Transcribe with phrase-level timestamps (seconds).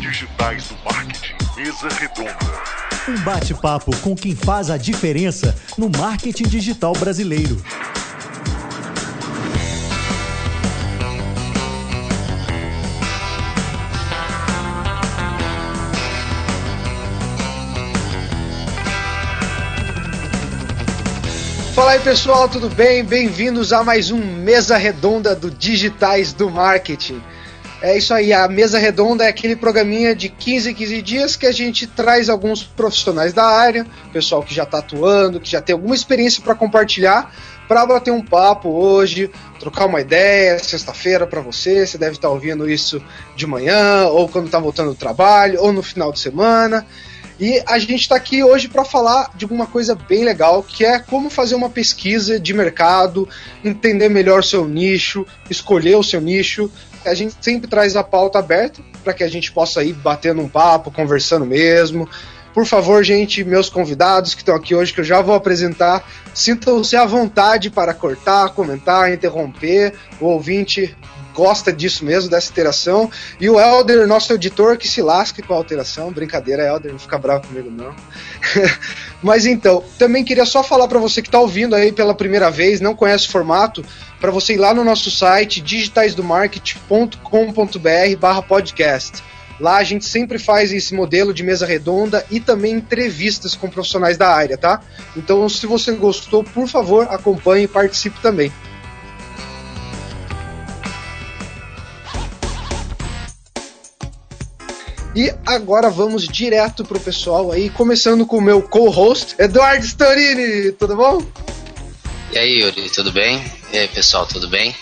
[0.00, 1.34] Digitais do Marketing.
[1.56, 2.38] Mesa Redonda.
[3.08, 7.56] Um bate-papo com quem faz a diferença no marketing digital brasileiro.
[21.74, 23.04] Fala aí pessoal, tudo bem?
[23.04, 27.22] Bem-vindos a mais um Mesa Redonda do Digitais do Marketing.
[27.82, 31.44] É isso aí, a Mesa Redonda é aquele programinha de 15 em 15 dias que
[31.44, 35.74] a gente traz alguns profissionais da área, pessoal que já está atuando, que já tem
[35.74, 37.34] alguma experiência para compartilhar,
[37.68, 42.34] para bater um papo hoje, trocar uma ideia, sexta-feira para você, você deve estar tá
[42.34, 43.02] ouvindo isso
[43.36, 46.86] de manhã, ou quando está voltando do trabalho, ou no final de semana.
[47.38, 51.00] E a gente está aqui hoje para falar de alguma coisa bem legal, que é
[51.00, 53.28] como fazer uma pesquisa de mercado,
[53.64, 56.70] entender melhor o seu nicho, escolher o seu nicho.
[57.04, 60.48] A gente sempre traz a pauta aberta para que a gente possa ir batendo um
[60.48, 62.08] papo, conversando mesmo.
[62.54, 66.94] Por favor, gente, meus convidados que estão aqui hoje, que eu já vou apresentar, sintam-se
[66.94, 69.92] à vontade para cortar, comentar, interromper.
[70.20, 70.96] O ouvinte
[71.34, 73.10] gosta disso mesmo, dessa interação.
[73.40, 76.12] E o Elder, nosso editor, que se lasque com a alteração.
[76.12, 77.94] Brincadeira, Elder, não fica bravo comigo, não.
[79.22, 82.80] Mas então, também queria só falar para você que está ouvindo aí pela primeira vez,
[82.80, 83.84] não conhece o formato,
[84.20, 89.22] para você ir lá no nosso site digitaisdomarket.com.br barra podcast.
[89.60, 94.16] Lá a gente sempre faz esse modelo de mesa redonda e também entrevistas com profissionais
[94.16, 94.80] da área, tá?
[95.16, 98.52] Então, se você gostou, por favor, acompanhe e participe também.
[105.16, 110.72] E agora vamos direto pro pessoal aí, começando com o meu co-host, Eduardo Storini.
[110.72, 111.22] Tudo bom?
[112.32, 113.40] E aí, Yuri, tudo bem?
[113.72, 114.74] E aí, pessoal, tudo bem?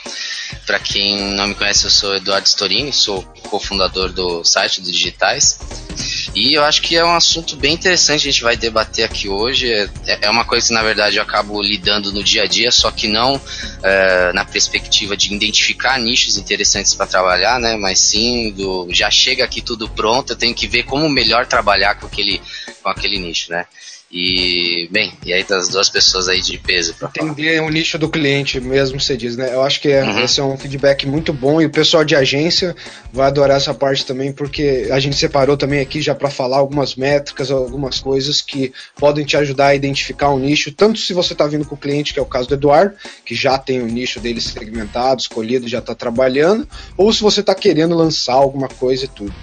[0.67, 5.59] Para quem não me conhece, eu sou Eduardo Storini, sou cofundador do site do Digitais.
[6.35, 9.71] E eu acho que é um assunto bem interessante, a gente vai debater aqui hoje.
[9.71, 9.89] É,
[10.23, 13.07] é uma coisa que, na verdade, eu acabo lidando no dia a dia, só que
[13.07, 13.41] não
[13.83, 17.77] é, na perspectiva de identificar nichos interessantes para trabalhar, né?
[17.77, 21.97] Mas sim do já chega aqui tudo pronto, eu tenho que ver como melhor trabalhar
[21.97, 22.41] com aquele,
[22.83, 23.67] com aquele nicho, né?
[24.15, 28.11] E, bem, e aí das duas pessoas aí de peso para Entender o nicho do
[28.11, 29.55] cliente mesmo, você diz, né?
[29.55, 30.21] Eu acho que é, uhum.
[30.21, 32.77] esse é um feedback muito bom e o pessoal de agência
[33.11, 36.95] vai adorar essa parte também, porque a gente separou também aqui já para falar algumas
[36.95, 41.47] métricas, algumas coisas que podem te ajudar a identificar um nicho, tanto se você está
[41.47, 44.21] vindo com o cliente, que é o caso do Eduardo, que já tem o nicho
[44.21, 46.69] dele segmentado, escolhido, já está trabalhando,
[46.99, 49.35] ou se você está querendo lançar alguma coisa e tudo.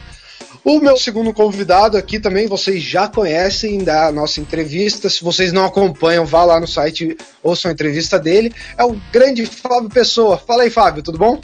[0.63, 5.09] O meu segundo convidado aqui também, vocês já conhecem da nossa entrevista.
[5.09, 8.53] Se vocês não acompanham, vá lá no site, ouçam a entrevista dele.
[8.77, 10.37] É o grande Fábio Pessoa.
[10.37, 11.39] Fala aí, Fábio, tudo bom?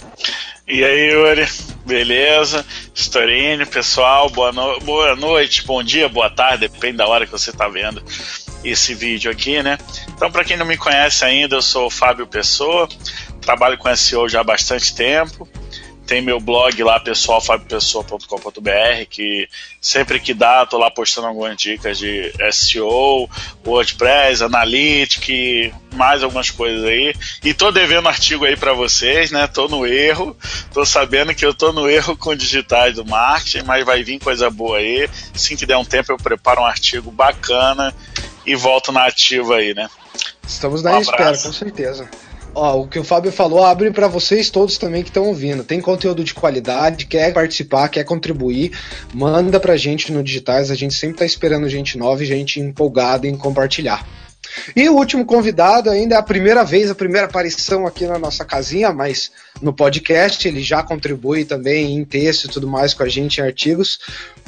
[0.68, 1.48] E aí, Yuri,
[1.86, 2.66] beleza?
[2.94, 7.52] Storini, pessoal, boa, no boa noite, bom dia, boa tarde, depende da hora que você
[7.52, 8.04] está vendo
[8.64, 9.78] esse vídeo aqui, né?
[10.10, 12.90] Então, para quem não me conhece ainda, eu sou o Fábio Pessoa,
[13.42, 15.48] trabalho com SEO já há bastante tempo.
[16.06, 19.48] Tem meu blog lá, pessoal, fabiopessoa.com.br, que
[19.82, 23.28] sempre que dá, tô lá postando algumas dicas de SEO,
[23.66, 27.14] WordPress, Analytics, mais algumas coisas aí.
[27.44, 29.48] E tô devendo artigo aí para vocês, né?
[29.48, 30.38] Tô no erro.
[30.74, 34.50] Tô sabendo que eu tô no erro com digitais do marketing, mas vai vir coisa
[34.50, 35.10] boa aí.
[35.34, 37.94] Assim que der um tempo eu preparo um artigo bacana
[38.46, 39.90] e volto na ativa aí, né?
[40.48, 42.08] Estamos na um espera, com certeza.
[42.56, 45.62] Ó, o que o Fábio falou abre para vocês todos também que estão ouvindo.
[45.62, 48.72] Tem conteúdo de qualidade, quer participar, quer contribuir,
[49.14, 50.72] manda pra gente no Digitais.
[50.72, 54.08] A gente sempre tá esperando gente nova e gente empolgada em compartilhar.
[54.74, 58.46] E o último convidado ainda é a primeira vez, a primeira aparição aqui na nossa
[58.46, 63.10] casinha, mas no podcast ele já contribui também em texto e tudo mais com a
[63.10, 64.00] gente em artigos.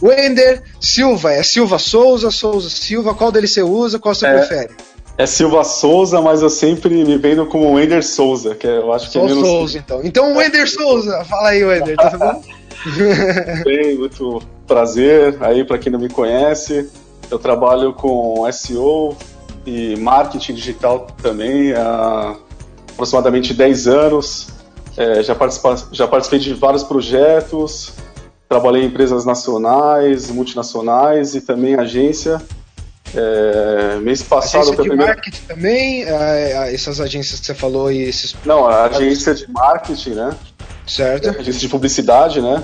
[0.01, 4.75] Wender Silva, é Silva Souza, Souza Silva, qual deles você usa, qual você é, prefere?
[5.17, 9.13] É Silva Souza, mas eu sempre me vendo como Wender Souza, que eu acho que
[9.13, 9.47] Sou é menos...
[9.47, 10.01] Souza, então.
[10.03, 12.43] Então, Wender Souza, fala aí, Wender, tá bom?
[13.65, 16.87] Bem, muito prazer aí para quem não me conhece.
[17.31, 19.17] Eu trabalho com SEO
[19.65, 22.35] e marketing digital também há
[22.91, 24.49] aproximadamente 10 anos.
[24.95, 25.35] É, já,
[25.91, 27.93] já participei de vários projetos,
[28.47, 32.41] trabalhei em empresas nacionais, multinacionais e também agência.
[33.15, 35.13] É, mês passado agência de primeira...
[35.13, 38.35] marketing também, é, é, essas agências que você falou e esses.
[38.45, 40.35] Não, a agência de marketing, né?
[40.85, 41.29] Certo.
[41.29, 42.63] É, agência de publicidade, né?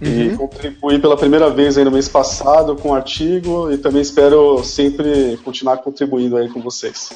[0.00, 0.08] Uhum.
[0.08, 4.62] E contribuí pela primeira vez aí no mês passado com o artigo e também espero
[4.62, 7.10] sempre continuar contribuindo aí com vocês.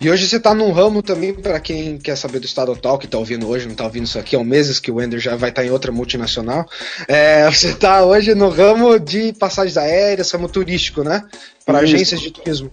[0.00, 3.06] E hoje você está num ramo também, para quem quer saber do Estado Tal, que
[3.06, 5.50] está ouvindo hoje, não está ouvindo isso aqui há meses, que o Wender já vai
[5.50, 6.66] estar tá em outra multinacional.
[7.06, 11.24] É, você está hoje no ramo de passagens aéreas, ramo turístico, né?
[11.64, 12.70] Para agências de turismo.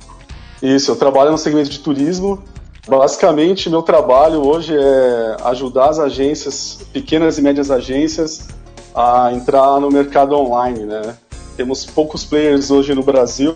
[0.61, 2.43] Isso, eu trabalho no segmento de turismo.
[2.87, 8.47] Basicamente, meu trabalho hoje é ajudar as agências, pequenas e médias agências,
[8.93, 11.15] a entrar no mercado online, né?
[11.55, 13.53] Temos poucos players hoje no Brasil,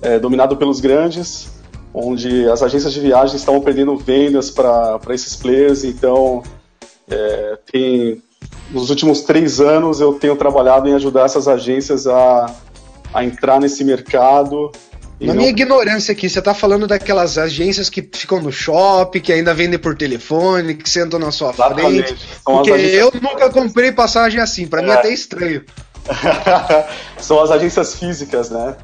[0.00, 1.51] é, dominado pelos grandes,
[1.94, 5.84] onde as agências de viagem estão perdendo vendas para esses players.
[5.84, 6.42] Então,
[7.10, 8.22] é, tem,
[8.70, 12.54] nos últimos três anos eu tenho trabalhado em ajudar essas agências a,
[13.12, 14.70] a entrar nesse mercado.
[15.20, 19.54] Na minha ignorância aqui, você está falando daquelas agências que ficam no shopping, que ainda
[19.54, 22.08] vendem por telefone, que sentam na sua Exatamente.
[22.08, 22.28] frente.
[22.42, 23.00] São porque agências...
[23.00, 24.84] eu nunca comprei passagem assim, para é.
[24.84, 25.64] mim é até estranho.
[27.18, 28.74] São as agências físicas, né?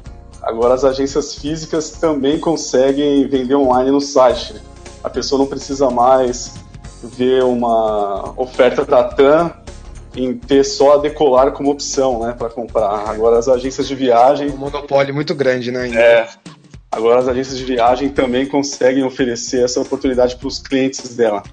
[0.49, 4.55] Agora as agências físicas também conseguem vender online no site.
[5.03, 6.55] A pessoa não precisa mais
[7.03, 9.53] ver uma oferta da TAM
[10.15, 13.07] em ter só a decolar como opção, né, para comprar.
[13.07, 15.81] Agora as agências de viagem, um monopólio muito grande, né?
[15.83, 15.99] Ainda.
[15.99, 16.27] É.
[16.91, 21.43] Agora as agências de viagem também conseguem oferecer essa oportunidade para os clientes dela.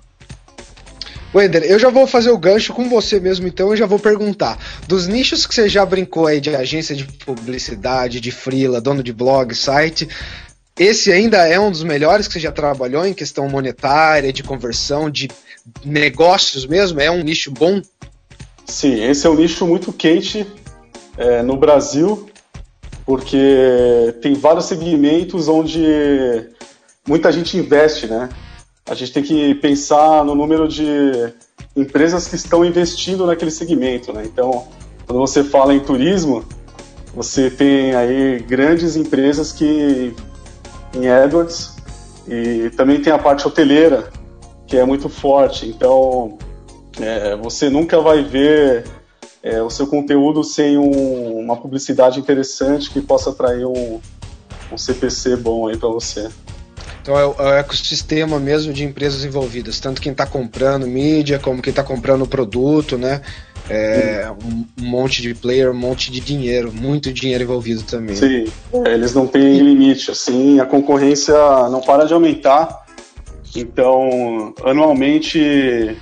[1.36, 4.58] Wender, eu já vou fazer o gancho com você mesmo, então eu já vou perguntar.
[4.88, 9.12] Dos nichos que você já brincou aí de agência de publicidade, de freela, dono de
[9.12, 10.08] blog, site,
[10.78, 15.10] esse ainda é um dos melhores que você já trabalhou em questão monetária, de conversão,
[15.10, 15.28] de
[15.84, 17.00] negócios mesmo?
[17.00, 17.82] É um nicho bom?
[18.64, 20.46] Sim, esse é um nicho muito quente
[21.16, 22.28] é, no Brasil,
[23.04, 25.84] porque tem vários segmentos onde
[27.06, 28.28] muita gente investe, né?
[28.88, 31.32] A gente tem que pensar no número de
[31.74, 34.22] empresas que estão investindo naquele segmento, né?
[34.24, 34.68] Então,
[35.06, 36.44] quando você fala em turismo,
[37.14, 40.14] você tem aí grandes empresas que
[40.94, 41.76] em AdWords
[42.28, 44.10] e também tem a parte hoteleira
[44.66, 45.66] que é muito forte.
[45.66, 46.38] Então,
[47.00, 48.84] é, você nunca vai ver
[49.42, 54.00] é, o seu conteúdo sem um, uma publicidade interessante que possa atrair um,
[54.72, 56.28] um CPC bom aí para você.
[57.06, 61.38] Então é o, é o, ecossistema mesmo de empresas envolvidas, tanto quem está comprando mídia
[61.38, 63.22] como quem está comprando produto, né?
[63.70, 68.16] É, um, um, monte de player, um monte de dinheiro, muito dinheiro envolvido também.
[68.16, 71.34] Sim, é, eles não têm limite, assim, a concorrência
[71.70, 72.84] não para de aumentar.
[73.54, 75.96] Então, anualmente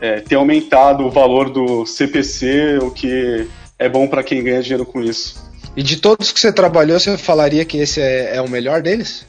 [0.00, 3.46] é, tem aumentado o valor do CPC, o que
[3.78, 5.40] é bom para quem ganha dinheiro com isso.
[5.76, 9.24] E de todos que você trabalhou, você falaria que esse é, é o melhor deles?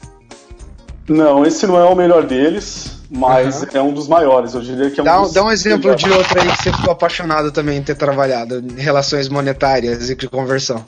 [1.08, 3.68] Não, esse não é o melhor deles, mas uhum.
[3.74, 4.54] é um dos maiores.
[4.54, 6.72] Eu diria que é um dá, dos dá um exemplo de outro aí que você
[6.72, 10.84] ficou apaixonado também em ter trabalhado em relações monetárias e de conversão.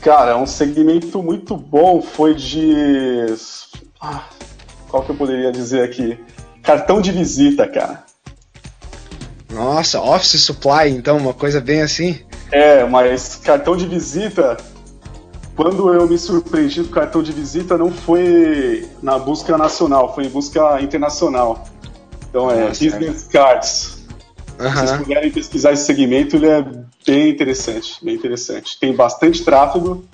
[0.00, 3.26] Cara, um segmento muito bom foi de.
[4.00, 4.24] Ah,
[4.88, 6.18] qual que eu poderia dizer aqui?
[6.62, 8.04] Cartão de visita, cara.
[9.50, 12.20] Nossa, Office Supply, então, uma coisa bem assim?
[12.50, 14.56] É, mas cartão de visita
[15.58, 20.26] quando eu me surpreendi com o cartão de visita, não foi na busca nacional, foi
[20.26, 21.66] em busca internacional.
[22.30, 23.32] Então é Nossa, Business é.
[23.32, 24.06] Cards.
[24.56, 24.70] Uhum.
[24.70, 26.64] Se vocês puderem pesquisar esse segmento, ele é
[27.04, 28.78] bem interessante, bem interessante.
[28.78, 30.04] Tem bastante tráfego,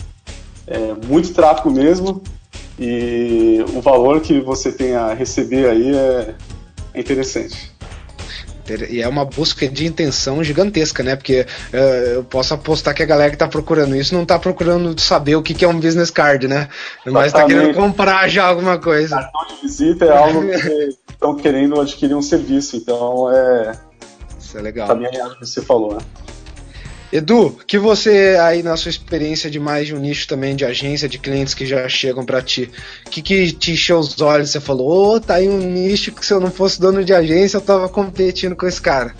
[0.67, 2.23] é, muito tráfego mesmo,
[2.79, 6.35] e o valor que você tem a receber aí é,
[6.95, 7.71] é interessante.
[8.89, 11.17] E é uma busca de intenção gigantesca, né?
[11.17, 14.99] Porque uh, eu posso apostar que a galera que tá procurando isso não tá procurando
[15.01, 16.69] saber o que, que é um business card, né?
[17.07, 19.17] Mas tá querendo comprar já alguma coisa.
[19.17, 23.73] Cartão de visita é algo que estão querendo adquirir um serviço, então é.
[24.39, 24.89] Isso é legal.
[24.89, 26.01] O que você falou, né?
[27.15, 31.09] Edu, que você aí na sua experiência de mais de um nicho também de agência,
[31.09, 32.69] de clientes que já chegam para ti,
[33.07, 34.51] o que, que te encheu os olhos?
[34.51, 37.15] Você falou, ô, oh, tá aí um nicho que se eu não fosse dono de
[37.15, 39.15] agência eu tava competindo com esse cara.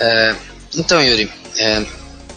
[0.00, 0.34] É,
[0.74, 1.84] então, Yuri, é,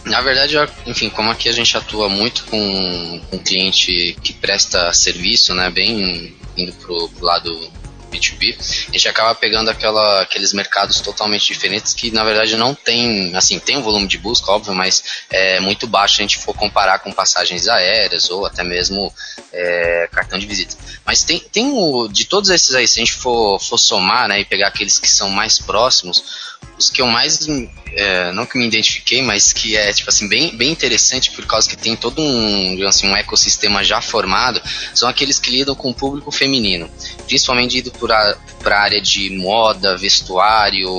[0.04, 5.56] na verdade, enfim, como aqui a gente atua muito com, com cliente que presta serviço,
[5.56, 7.72] né, bem indo pro, pro lado
[8.12, 8.56] B2B,
[8.90, 13.60] a gente acaba pegando aquela, aqueles mercados totalmente diferentes que na verdade não tem, assim,
[13.60, 17.00] tem um volume de busca, óbvio, mas é muito baixo se a gente for comparar
[17.00, 19.14] com passagens aéreas ou até mesmo
[19.52, 20.76] é, cartão de visita.
[21.06, 24.40] Mas tem, tem o, de todos esses aí, se a gente for, for somar né,
[24.40, 27.48] e pegar aqueles que são mais próximos, os que eu mais
[27.94, 31.70] é, não que me identifiquei, mas que é tipo assim bem, bem interessante por causa
[31.70, 34.62] que tem todo um, assim, um ecossistema já formado,
[34.94, 36.90] são aqueles que lidam com o público feminino,
[37.28, 40.90] principalmente indo para a área de moda, vestuário,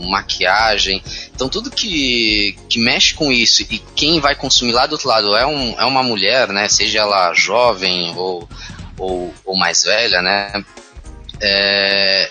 [0.00, 1.02] maquiagem.
[1.34, 5.34] Então tudo que, que mexe com isso e quem vai consumir lá do outro lado
[5.36, 8.48] é, um, é uma mulher, né, seja ela jovem ou
[9.00, 10.62] ou, ou mais velha, né?
[11.40, 12.30] É,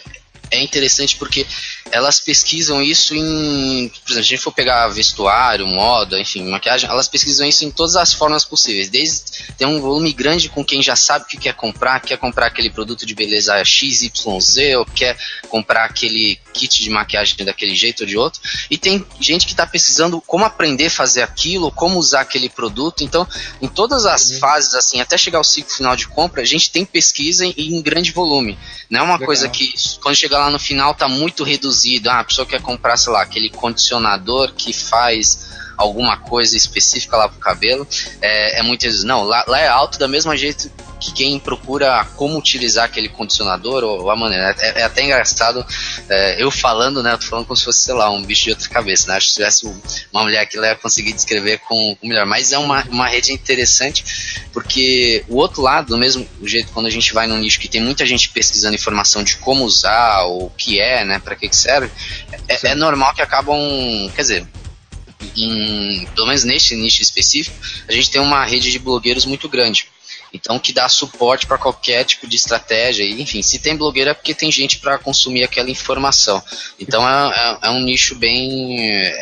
[0.51, 1.46] é interessante porque
[1.91, 3.89] elas pesquisam isso em.
[3.89, 7.72] Por exemplo, se a gente for pegar vestuário, moda, enfim, maquiagem, elas pesquisam isso em
[7.72, 8.89] todas as formas possíveis.
[8.89, 9.22] Desde
[9.58, 12.69] tem um volume grande com quem já sabe o que quer comprar, quer comprar aquele
[12.69, 15.17] produto de beleza XYZ, ou quer
[15.50, 18.41] comprar aquele kit de maquiagem daquele jeito ou de outro.
[18.69, 23.03] E tem gente que está pesquisando como aprender a fazer aquilo, como usar aquele produto.
[23.03, 23.27] Então,
[23.62, 24.39] em todas as uhum.
[24.39, 27.81] fases, assim, até chegar ao ciclo final de compra, a gente tem pesquisa em, em
[27.81, 28.58] grande volume.
[28.89, 29.25] Não é uma Legal.
[29.25, 32.09] coisa que, quando chegar lá no final, está muito reduzido reduzido.
[32.09, 37.29] Ah, a pessoa quer comprar, sei lá, aquele condicionador que faz alguma coisa específica lá
[37.29, 37.88] pro cabelo.
[38.21, 38.86] É, é muito.
[39.05, 43.83] Não, lá, lá é alto da mesma jeito que quem procura como utilizar aquele condicionador
[43.83, 44.55] ou a maneira.
[44.59, 45.65] É, é até engraçado
[46.09, 47.13] é, eu falando, né?
[47.13, 49.19] Eu tô falando como se fosse, sei lá, um bicho de outra cabeça, né?
[49.19, 49.65] Se tivesse
[50.11, 52.25] uma mulher aqui, ela ia conseguir descrever com, com melhor.
[52.25, 54.03] Mas é uma, uma rede interessante
[54.51, 57.81] porque o outro lado, do mesmo jeito, quando a gente vai num nicho que tem
[57.81, 61.19] muita gente pesquisando informação de como usar, ou o que é, né?
[61.19, 61.91] Para que, que serve,
[62.47, 63.57] é, é normal que acabam.
[64.15, 64.47] Quer dizer,
[65.35, 67.55] em, pelo menos neste nicho específico,
[67.87, 69.87] a gente tem uma rede de blogueiros muito grande.
[70.33, 73.03] Então, que dá suporte para qualquer tipo de estratégia.
[73.03, 76.41] E, enfim, se tem blogueiro é porque tem gente para consumir aquela informação.
[76.79, 78.79] Então, é, é, é um nicho bem.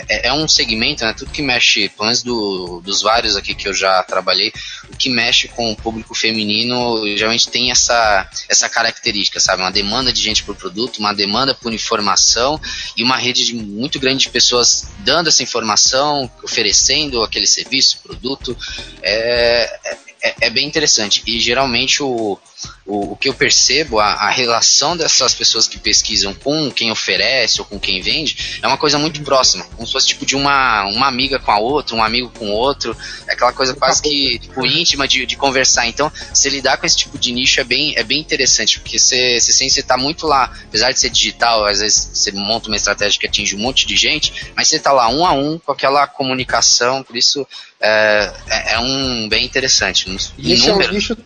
[0.10, 1.14] É, é, um segmento, né?
[1.14, 4.52] Tudo que mexe, pelo menos do, dos vários aqui que eu já trabalhei,
[4.92, 9.62] o que mexe com o público feminino geralmente tem essa, essa característica, sabe?
[9.62, 12.60] Uma demanda de gente por produto, uma demanda por informação
[12.96, 18.58] e uma rede de, muito grande de pessoas dando essa informação, oferecendo aquele serviço, produto.
[19.02, 19.80] É,
[20.22, 21.22] é é, bem interessante.
[21.26, 22.40] E geralmente o,
[22.86, 27.60] o, o que eu percebo, a, a, relação dessas pessoas que pesquisam com quem oferece
[27.60, 29.66] ou com quem vende, é uma coisa muito próxima.
[29.76, 32.96] Como se fosse tipo de uma, uma amiga com a outra, um amigo com outro.
[33.28, 35.88] É aquela coisa quase que tipo, íntima de, de conversar.
[35.88, 39.40] Então, se lidar com esse tipo de nicho é bem, é bem interessante, porque você,
[39.40, 42.68] você sente que você está muito lá, apesar de ser digital, às vezes você monta
[42.68, 45.60] uma estratégia que atinge um monte de gente, mas você está lá um a um
[45.60, 47.46] com aquela comunicação, por isso
[47.80, 50.10] é, é, é um bem interessante.
[50.38, 51.18] E esse é um nicho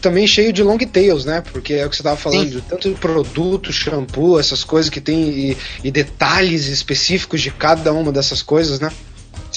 [0.00, 1.42] também cheio de long tails, né?
[1.50, 5.00] Porque é o que você estava falando, de tanto de produto, shampoo, essas coisas que
[5.00, 8.92] tem e, e, detalhes específicos de cada uma dessas coisas, né?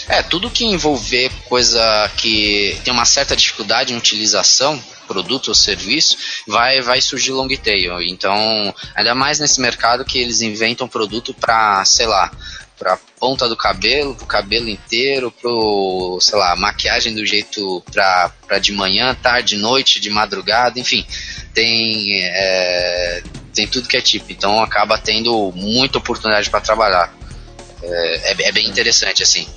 [0.07, 6.17] É, tudo que envolver coisa que tem uma certa dificuldade em utilização, produto ou serviço,
[6.47, 8.01] vai, vai surgir long tail.
[8.01, 12.31] Então, ainda mais nesse mercado que eles inventam produto para, sei lá,
[12.77, 18.59] pra ponta do cabelo, pro cabelo inteiro, pro, sei lá, maquiagem do jeito pra, pra
[18.59, 21.05] de manhã, tarde, noite, de madrugada, enfim,
[21.53, 27.13] tem, é, tem tudo que é tipo, então acaba tendo muita oportunidade para trabalhar.
[27.81, 29.47] É, é, é, bem interessante, assim.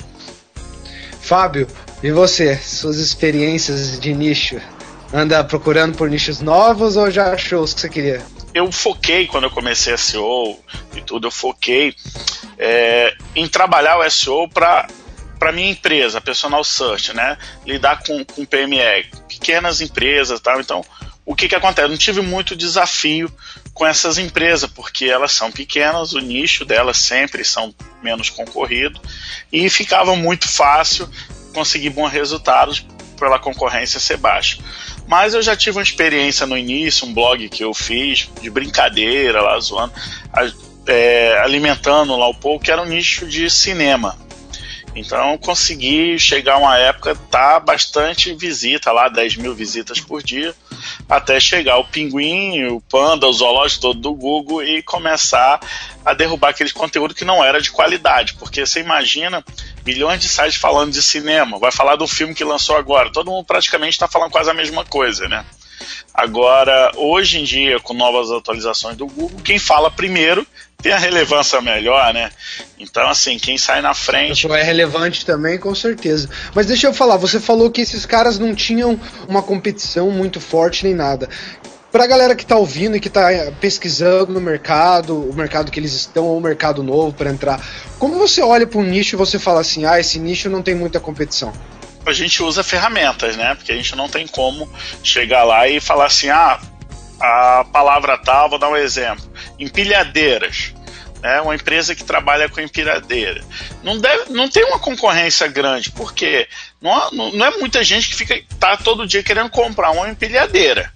[1.20, 1.66] Fábio,
[2.02, 2.56] e você?
[2.56, 4.60] Suas experiências de nicho?
[5.12, 8.22] Anda procurando por nichos novos ou já achou os que você queria?
[8.52, 10.58] Eu foquei quando eu comecei SEO
[10.96, 11.94] e tudo, eu foquei
[12.58, 14.88] é, em trabalhar o SEO para
[15.38, 17.38] para minha empresa, personal search, né?
[17.64, 20.60] Lidar com, com PME, pequenas empresas, tal.
[20.60, 20.84] Então,
[21.24, 21.88] o que que acontece?
[21.88, 23.32] Não tive muito desafio
[23.72, 29.00] com essas empresas, porque elas são pequenas, o nicho delas sempre são menos concorrido
[29.50, 31.08] e ficava muito fácil
[31.54, 32.84] conseguir bons resultados
[33.18, 34.58] pela concorrência ser baixa.
[35.10, 39.42] Mas eu já tive uma experiência no início, um blog que eu fiz de brincadeira
[39.42, 39.92] lá zoando
[40.86, 44.16] é, alimentando lá um pouco, que era um nicho de cinema.
[44.94, 50.54] Então consegui chegar a uma época, tá bastante visita lá, 10 mil visitas por dia,
[51.08, 55.60] até chegar o pinguim, o panda, o zoológico todo do Google e começar
[56.04, 58.34] a derrubar aquele conteúdo que não era de qualidade.
[58.34, 59.44] Porque você imagina
[59.86, 63.44] milhões de sites falando de cinema, vai falar do filme que lançou agora, todo mundo
[63.44, 65.44] praticamente está falando quase a mesma coisa, né?
[66.12, 70.46] Agora, hoje em dia, com novas atualizações do Google, quem fala primeiro
[70.80, 72.30] tem a relevância melhor, né?
[72.78, 74.50] Então, assim, quem sai na frente.
[74.50, 76.28] É relevante também, com certeza.
[76.54, 80.84] Mas deixa eu falar, você falou que esses caras não tinham uma competição muito forte
[80.84, 81.28] nem nada.
[81.92, 83.28] Pra galera que tá ouvindo e que tá
[83.60, 87.60] pesquisando no mercado, o mercado que eles estão ou o mercado novo para entrar,
[87.98, 90.74] como você olha para um nicho e você fala assim: ah, esse nicho não tem
[90.74, 91.52] muita competição?
[92.06, 93.56] A gente usa ferramentas, né?
[93.56, 94.70] Porque a gente não tem como
[95.02, 96.60] chegar lá e falar assim: ah,
[97.20, 100.72] a palavra tal, vou dar um exemplo empilhadeiras.
[101.22, 103.44] É uma empresa que trabalha com empilhadeira.
[103.82, 106.48] Não, deve, não tem uma concorrência grande, porque
[106.80, 110.90] não, não é muita gente que fica tá todo dia querendo comprar uma empilhadeira.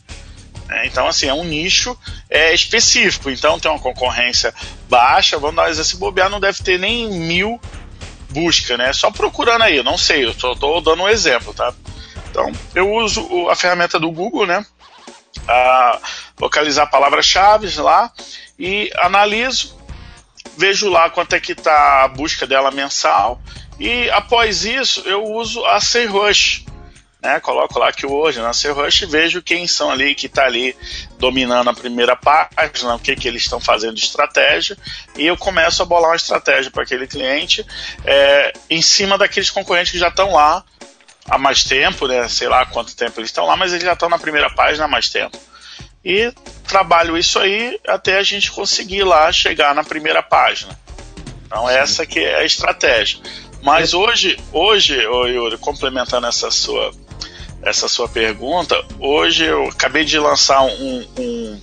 [0.71, 1.97] É, então, assim, é um nicho
[2.31, 3.31] é, específico.
[3.31, 4.55] Então, tem uma concorrência
[4.89, 5.39] baixa.
[5.39, 7.61] Vamos dar um se bobear, não deve ter nem mil
[8.31, 8.93] busca, né?
[8.95, 11.73] Só procurando aí, não sei, eu estou dando um exemplo, tá?
[12.31, 14.65] Então, eu uso a ferramenta do Google, né?
[15.47, 15.99] A
[16.41, 18.13] localizar palavras-chave lá
[18.59, 19.77] e analiso,
[20.57, 23.41] vejo lá quanto é que está a busca dela mensal
[23.79, 26.65] e após isso eu uso a SEMrush
[27.25, 27.41] né?
[27.41, 30.77] Coloco lá que hoje na Rush e vejo quem são ali que está ali
[31.19, 34.77] dominando a primeira página, o que, que eles estão fazendo de estratégia,
[35.17, 37.65] e eu começo a bolar uma estratégia para aquele cliente
[38.05, 40.63] é, em cima daqueles concorrentes que já estão lá
[41.29, 42.29] há mais tempo, né?
[42.29, 44.89] Sei lá quanto tempo eles estão lá, mas eles já estão na primeira página há
[44.89, 45.39] mais tempo.
[46.05, 46.33] E
[46.67, 50.79] trabalho isso aí até a gente conseguir lá chegar na primeira página.
[51.47, 53.19] Então essa que é a estratégia.
[53.63, 56.93] Mas hoje, hoje, Yuri, complementando essa sua
[57.63, 61.61] essa sua pergunta, hoje eu acabei de lançar um, um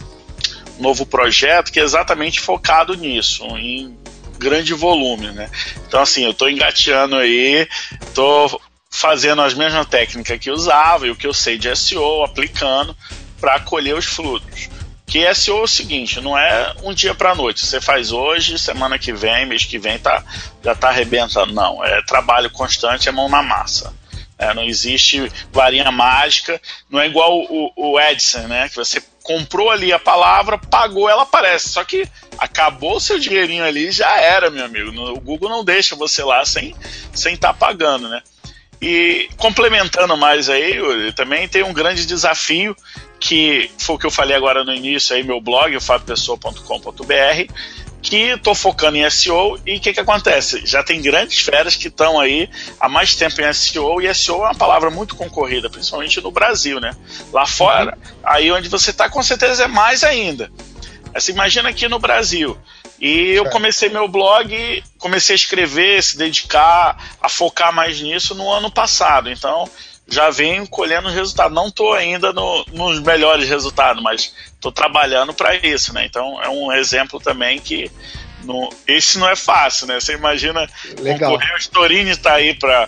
[0.80, 3.96] novo projeto que é exatamente focado nisso, em
[4.39, 5.48] grande volume, né?
[5.88, 7.68] Então assim, eu estou engateando aí,
[8.01, 8.60] estou
[8.91, 12.95] fazendo as mesmas técnicas que usava e o que eu sei de SEO, aplicando
[13.39, 14.69] para colher os frutos.
[15.07, 17.65] Que SEO é o seguinte, não é um dia para noite.
[17.65, 20.24] Você faz hoje, semana que vem, mês que vem tá,
[20.63, 21.53] já está arrebentando.
[21.53, 23.93] Não, é trabalho constante, é mão na massa.
[24.38, 28.67] É, não existe varinha mágica, não é igual o, o Edson, né?
[28.69, 31.69] Que você comprou ali a palavra, pagou, ela aparece.
[31.69, 32.07] Só que
[32.38, 34.91] acabou o seu dinheirinho ali, já era, meu amigo.
[35.12, 38.21] O Google não deixa você lá sem estar sem tá pagando, né?
[38.81, 40.75] E complementando mais aí,
[41.15, 42.75] também tem um grande desafio
[43.19, 47.53] que foi o que eu falei agora no início aí, meu blog, fabpessoa.com.br,
[48.01, 50.65] que estou focando em SEO e o que, que acontece?
[50.65, 54.45] Já tem grandes feras que estão aí há mais tempo em SEO e SEO é
[54.45, 56.95] uma palavra muito concorrida, principalmente no Brasil, né?
[57.31, 60.51] Lá fora, aí onde você está com certeza é mais ainda.
[61.13, 62.57] Você imagina aqui no Brasil.
[63.01, 68.48] E eu comecei meu blog, comecei a escrever, se dedicar, a focar mais nisso no
[68.51, 69.27] ano passado.
[69.27, 69.67] Então,
[70.08, 71.55] já venho colhendo resultado.
[71.55, 76.05] Não estou ainda no, nos melhores resultados, mas estou trabalhando para isso, né?
[76.05, 77.89] Então é um exemplo também que
[78.43, 80.00] no, esse não é fácil, né?
[80.00, 81.31] Você imagina Legal.
[81.31, 82.88] concorrer, o Storini está aí para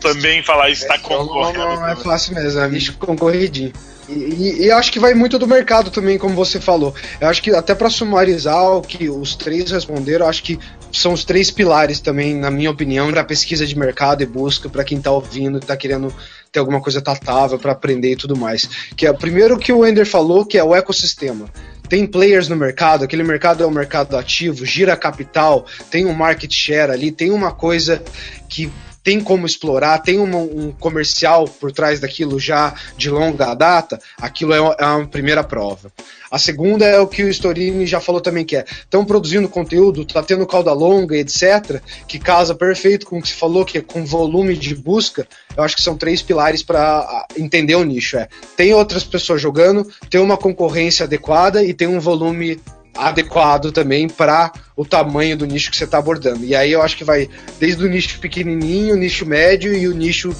[0.00, 1.58] também falar isso, está concorrendo.
[1.58, 3.72] Não, não é fácil mesmo, é bicho concorridinho.
[4.08, 6.94] E, e, acho que vai muito do mercado também, como você falou.
[7.20, 10.58] Eu acho que até para sumarizar o que os três responderam, acho que
[10.92, 14.84] são os três pilares também, na minha opinião, da pesquisa de mercado e busca para
[14.84, 16.14] quem está ouvindo, está querendo
[16.52, 18.68] ter alguma coisa tatável para aprender e tudo mais.
[18.96, 21.46] Que é primeiro que o Ender falou, que é o ecossistema.
[21.88, 26.52] Tem players no mercado, aquele mercado é um mercado ativo, gira capital, tem um market
[26.52, 28.02] share ali, tem uma coisa
[28.48, 28.72] que
[29.06, 34.56] tem como explorar, tem um, comercial por trás daquilo já de longa data, aquilo é,
[34.56, 35.92] é uma primeira prova.
[36.28, 40.04] A segunda é o que o Storini já falou também, que é estão produzindo conteúdo,
[40.04, 43.80] tá tendo cauda longa, etc., que casa perfeito com o que se falou, que é
[43.80, 45.24] com volume de busca.
[45.56, 48.16] Eu acho que são três pilares para entender o nicho.
[48.16, 52.60] É tem outras pessoas jogando, tem uma concorrência adequada e tem um volume
[52.96, 56.44] adequado também para o tamanho do nicho que você está abordando.
[56.44, 57.28] E aí eu acho que vai
[57.58, 60.34] desde o nicho pequenininho, o nicho médio e o nicho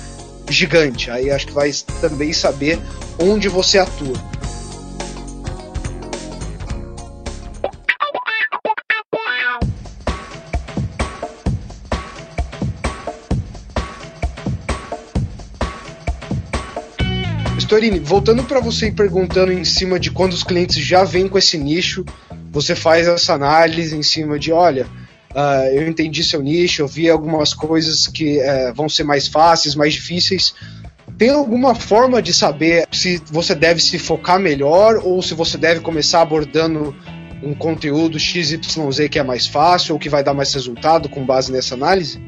[0.48, 1.10] gigante.
[1.10, 2.78] Aí acho que vai também saber
[3.18, 4.16] onde você atua.
[17.66, 21.36] Storini, voltando para você e perguntando em cima de quando os clientes já vêm com
[21.36, 22.04] esse nicho,
[22.56, 24.86] você faz essa análise em cima de, olha,
[25.34, 29.74] uh, eu entendi seu nicho, eu vi algumas coisas que uh, vão ser mais fáceis,
[29.74, 30.54] mais difíceis.
[31.18, 35.80] Tem alguma forma de saber se você deve se focar melhor ou se você deve
[35.80, 36.96] começar abordando
[37.42, 38.58] um conteúdo XYZ
[39.10, 42.18] que é mais fácil ou que vai dar mais resultado com base nessa análise?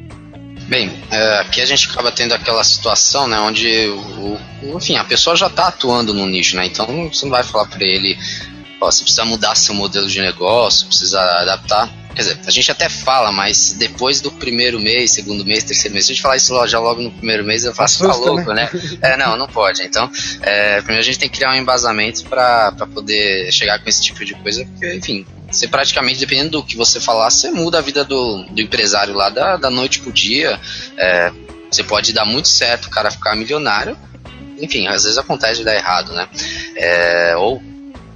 [0.68, 5.34] Bem, é, aqui a gente acaba tendo aquela situação, né, onde o enfim, a pessoa
[5.34, 8.18] já está atuando no nicho, né, então você não vai falar para ele,
[8.80, 11.88] ó, você precisa mudar seu modelo de negócio, precisa adaptar.
[12.14, 16.06] Quer dizer, a gente até fala, mas depois do primeiro mês, segundo mês, terceiro mês,
[16.06, 18.68] se a gente falar isso já logo no primeiro mês, eu faço, tá louco, né?
[18.72, 18.98] né?
[19.02, 19.82] É, não, não pode.
[19.82, 20.10] Então,
[20.42, 24.24] é, primeiro a gente tem que criar um embasamento para poder chegar com esse tipo
[24.24, 28.04] de coisa, porque, enfim, você praticamente, dependendo do que você falar, você muda a vida
[28.04, 30.58] do, do empresário lá da, da noite pro dia.
[30.96, 31.32] É,
[31.70, 33.96] você pode dar muito certo, o cara ficar milionário.
[34.60, 36.28] Enfim, às vezes acontece de dar errado, né?
[36.76, 37.62] É, ou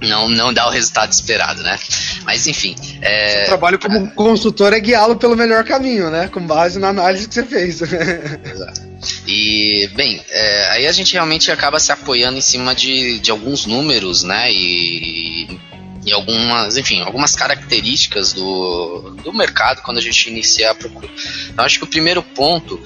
[0.01, 1.79] não, não dá o resultado esperado, né?
[2.23, 2.75] Mas enfim.
[3.01, 3.43] É...
[3.43, 6.27] O trabalho como consultor é guiá-lo pelo melhor caminho, né?
[6.27, 7.81] Com base na análise que você fez.
[8.43, 8.93] Exato.
[9.27, 13.65] E, bem, é, aí a gente realmente acaba se apoiando em cima de, de alguns
[13.65, 14.51] números, né?
[14.51, 15.59] E
[16.05, 21.09] e algumas, enfim, algumas características do, do mercado quando a gente inicia a procura.
[21.49, 22.79] Então, acho que o primeiro ponto,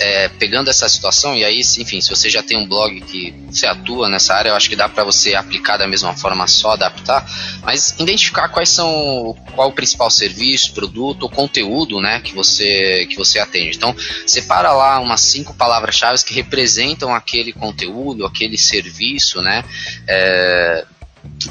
[0.00, 3.66] é, pegando essa situação, e aí, enfim, se você já tem um blog que você
[3.66, 7.26] atua nessa área, eu acho que dá para você aplicar da mesma forma, só adaptar,
[7.62, 13.16] mas identificar quais são, qual o principal serviço, produto ou conteúdo, né, que você, que
[13.16, 13.76] você atende.
[13.76, 13.94] Então,
[14.26, 19.64] separa lá umas cinco palavras-chave que representam aquele conteúdo, aquele serviço, né,
[20.06, 20.86] é,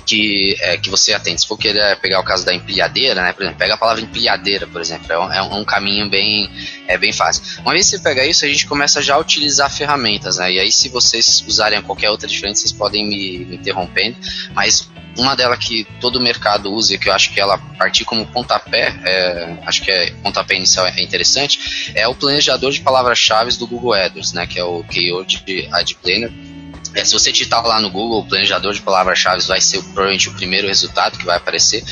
[0.06, 1.42] que, é, que você atende.
[1.42, 4.68] Se for querer pegar o caso da empilhadeira, né, por exemplo, pega a palavra empilhadeira,
[4.68, 6.50] por exemplo, é um, é um caminho bem,
[6.88, 7.44] é bem fácil.
[7.62, 10.60] Uma vez que você pega isso, a gente começa já a utilizar ferramentas, né, e
[10.60, 14.18] aí se vocês usarem qualquer outra diferente, vocês podem me, me interrompendo,
[14.54, 18.26] mas uma delas que todo mercado usa e que eu acho que ela partir como
[18.28, 23.66] pontapé, é, acho que é pontapé inicial é interessante, é o planejador de palavras-chave do
[23.66, 26.32] Google AdWords, né, que é o Keyword Ad Planner
[26.94, 30.68] é, se você digitar lá no Google, planejador de palavras-chave vai ser provavelmente o primeiro
[30.68, 31.84] resultado que vai aparecer.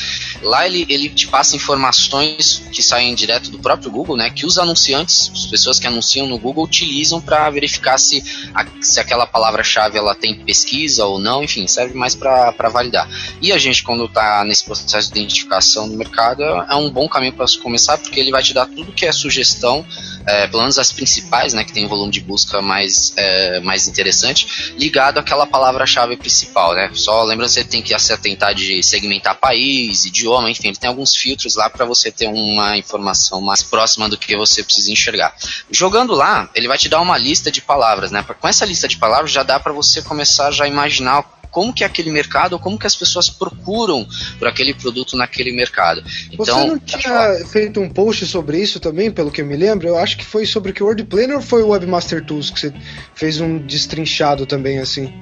[0.41, 4.29] Lá ele, ele te passa informações que saem direto do próprio Google, né?
[4.29, 8.99] Que os anunciantes, as pessoas que anunciam no Google, utilizam para verificar se, a, se
[8.99, 13.08] aquela palavra-chave ela tem pesquisa ou não, enfim, serve mais para validar.
[13.41, 17.34] E a gente, quando está nesse processo de identificação do mercado, é um bom caminho
[17.34, 19.86] para começar, porque ele vai te dar tudo que é sugestão,
[20.25, 21.63] é, pelo menos as principais, né?
[21.63, 26.89] Que tem um volume de busca mais, é, mais interessante ligado àquela palavra-chave principal, né?
[26.93, 31.13] Só lembrando você tem que se atentar de segmentar país, idioma, enfim, ele tem alguns
[31.13, 35.36] filtros lá para você ter uma informação mais próxima do que você precisa enxergar.
[35.69, 38.23] Jogando lá, ele vai te dar uma lista de palavras, né?
[38.39, 41.23] Com essa lista de palavras já dá para você começar já a imaginar
[41.55, 44.05] como que é aquele mercado, ou como que as pessoas procuram
[44.37, 46.03] por aquele produto naquele mercado.
[46.29, 49.87] Então, você não tinha feito um post sobre isso também, pelo que eu me lembro?
[49.87, 52.73] Eu acho que foi sobre o Word Planner ou foi o Webmaster Tools que você
[53.13, 55.13] fez um destrinchado também assim?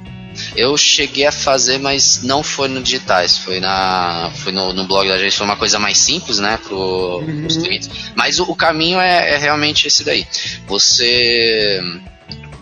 [0.55, 5.07] Eu cheguei a fazer, mas não foi no digitais, foi na foi no, no blog
[5.07, 7.45] da gente, foi uma coisa mais simples, né, para uhum.
[7.45, 7.91] os clientes.
[8.15, 10.25] Mas o, o caminho é, é, realmente esse daí.
[10.65, 11.79] Você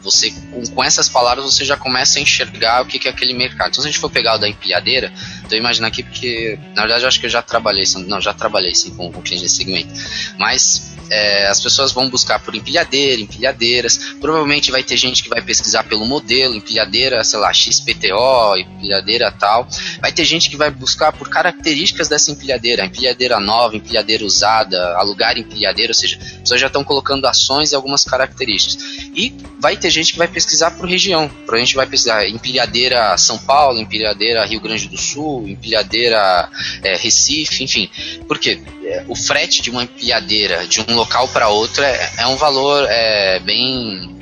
[0.01, 3.33] você com, com, essas palavras você já começa a enxergar o que, que é aquele
[3.33, 3.69] mercado.
[3.69, 5.11] Então, se a gente for pegar o da empilhadeira,
[5.43, 8.73] estou imaginando aqui porque, na verdade, eu acho que eu já trabalhei, não, já trabalhei
[8.75, 9.93] sim com, com clientes desse segmento.
[10.37, 13.97] Mas é, as pessoas vão buscar por empilhadeira, empilhadeiras.
[14.21, 19.67] Provavelmente vai ter gente que vai pesquisar pelo modelo, empilhadeira, sei lá, XPTO, empilhadeira tal.
[19.99, 25.37] Vai ter gente que vai buscar por características dessa empilhadeira, empilhadeira nova, empilhadeira usada, alugar
[25.37, 28.81] empilhadeira, ou seja, as pessoas já estão colocando ações e algumas características.
[29.13, 31.27] E vai ter gente que vai pesquisar por região.
[31.29, 36.49] Provavelmente vai pesquisar empilhadeira São Paulo, empilhadeira Rio Grande do Sul, empilhadeira
[36.83, 37.89] é, Recife, enfim.
[38.27, 38.61] Por quê?
[38.83, 42.85] É, o frete de uma empilhadeira de um local para outro é, é um valor
[42.89, 44.20] é, bem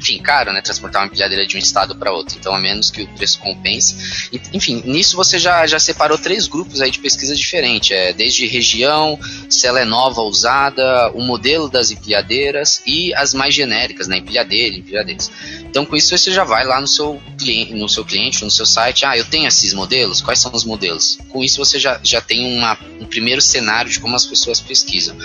[0.00, 2.36] enfim, caro, né, transportar uma empilhadeira de um estado para outro.
[2.38, 4.30] Então, a menos que o preço compense.
[4.52, 7.90] Enfim, nisso você já, já separou três grupos aí de pesquisa diferentes.
[7.90, 13.54] É, desde região, se ela é nova usada, o modelo das empilhadeiras e as mais
[13.54, 15.30] genéricas, né, empilhadeira, empilhadeiras.
[15.64, 18.66] Então, com isso, você já vai lá no seu cliente, no seu cliente, no seu
[18.66, 19.04] site.
[19.04, 20.22] Ah, eu tenho esses modelos?
[20.22, 21.18] Quais são os modelos?
[21.28, 25.16] Com isso, você já, já tem uma, um primeiro cenário de como as pessoas pesquisam.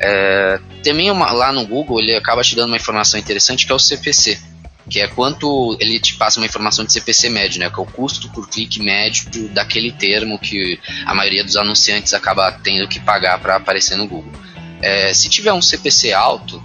[0.00, 3.74] É, também uma, lá no Google, ele acaba te dando uma informação interessante que é
[3.74, 4.11] o CPC
[4.88, 7.86] que é quanto ele te passa uma informação de CPC médio, né, que é o
[7.86, 13.38] custo por clique médio daquele termo que a maioria dos anunciantes acaba tendo que pagar
[13.38, 14.32] para aparecer no Google.
[14.80, 16.60] É, se tiver um CPC alto,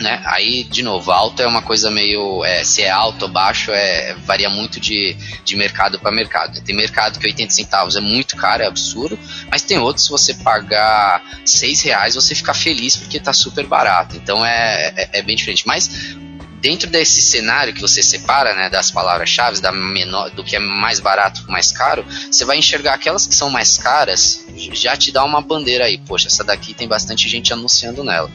[0.00, 0.22] né?
[0.24, 2.44] Aí, de novo, alto é uma coisa meio.
[2.44, 5.14] É, se é alto ou baixo, é, varia muito de,
[5.44, 6.60] de mercado para mercado.
[6.62, 9.18] Tem mercado que 80 centavos é muito caro, é absurdo,
[9.50, 14.16] mas tem outros, se você pagar 6 reais, você fica feliz porque está super barato.
[14.16, 15.66] Então é, é, é bem diferente.
[15.66, 16.16] Mas
[16.60, 21.00] dentro desse cenário que você separa né, das palavras-chave, da menor, do que é mais
[21.00, 25.40] barato mais caro, você vai enxergar aquelas que são mais caras, já te dá uma
[25.40, 28.30] bandeira aí, poxa, essa daqui tem bastante gente anunciando nela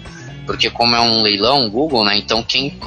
[0.45, 2.15] porque como é um leilão, Google, né?
[2.17, 2.77] Então quem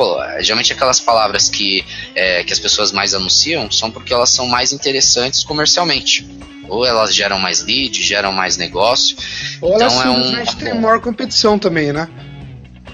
[0.40, 4.72] geralmente aquelas palavras que, é, que as pessoas mais anunciam são porque elas são mais
[4.72, 6.24] interessantes comercialmente.
[6.68, 9.16] Ou elas geram mais lead, geram mais negócio.
[9.60, 12.08] Ou então elas é um, tem maior competição também, né?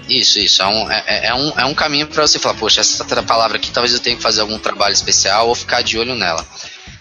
[0.07, 0.61] Isso, isso.
[0.61, 3.57] É um, é, é, é um, é um caminho para você falar, poxa, essa palavra
[3.57, 6.45] aqui talvez eu tenha que fazer algum trabalho especial ou ficar de olho nela.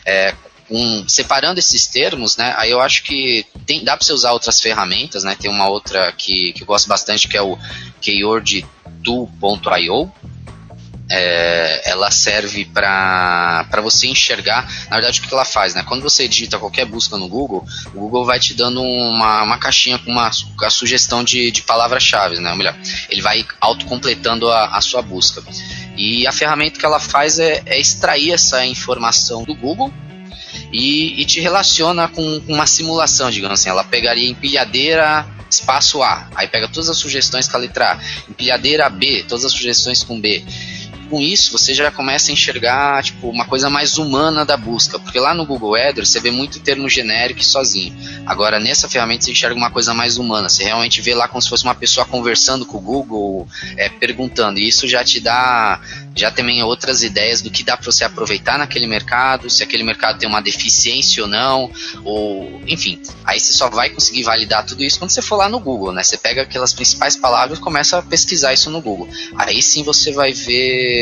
[0.07, 0.35] É,
[0.71, 4.61] um, separando esses termos, né, aí eu acho que tem, dá para você usar outras
[4.61, 7.59] ferramentas, né, tem uma outra que, que eu gosto bastante que é o
[8.03, 10.13] keyword2.io,
[11.11, 15.83] é, ela serve para você enxergar, na verdade, o que ela faz, né?
[15.87, 17.65] Quando você digita qualquer busca no Google,
[17.95, 20.31] o Google vai te dando uma, uma caixinha com uma
[20.63, 22.51] a sugestão de, de palavras-chave, né?
[22.51, 22.75] Ou melhor,
[23.11, 25.43] ele vai autocompletando a, a sua busca.
[25.97, 29.93] E a ferramenta que ela faz é, é extrair essa informação do Google
[30.73, 33.69] e, e te relaciona com, com uma simulação, digamos assim.
[33.69, 38.89] Ela pegaria empilhadeira espaço A, aí pega todas as sugestões com a letra A, empilhadeira
[38.89, 40.43] B, todas as sugestões com B
[41.05, 45.19] com isso você já começa a enxergar tipo uma coisa mais humana da busca, porque
[45.19, 47.95] lá no Google AdWords você vê muito termo genérico sozinho.
[48.27, 51.49] Agora nessa ferramenta você enxerga uma coisa mais humana, você realmente vê lá como se
[51.49, 54.59] fosse uma pessoa conversando com o Google, é, perguntando.
[54.59, 55.81] E isso já te dá
[56.17, 60.19] já também outras ideias do que dá para você aproveitar naquele mercado, se aquele mercado
[60.19, 61.71] tem uma deficiência ou não,
[62.05, 63.01] ou enfim.
[63.25, 66.03] Aí você só vai conseguir validar tudo isso quando você for lá no Google, né?
[66.03, 69.09] Você pega aquelas principais palavras e começa a pesquisar isso no Google.
[69.37, 70.94] Aí sim você vai ver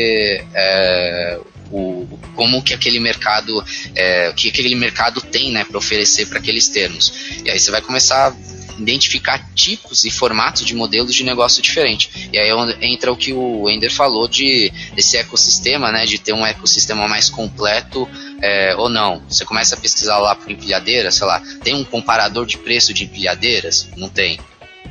[0.53, 1.39] é,
[1.71, 3.63] o, como que aquele mercado,
[3.95, 7.13] é, que aquele mercado tem, né, para oferecer para aqueles termos.
[7.43, 12.29] E aí você vai começar a identificar tipos e formatos de modelos de negócio diferente.
[12.31, 16.33] E aí é entra o que o Ender falou de desse ecossistema, né, de ter
[16.33, 18.07] um ecossistema mais completo
[18.41, 19.21] é, ou não.
[19.27, 23.03] Você começa a pesquisar lá por empilhadeira, sei lá, tem um comparador de preço de
[23.03, 23.89] empilhadeiras?
[23.95, 24.39] Não tem.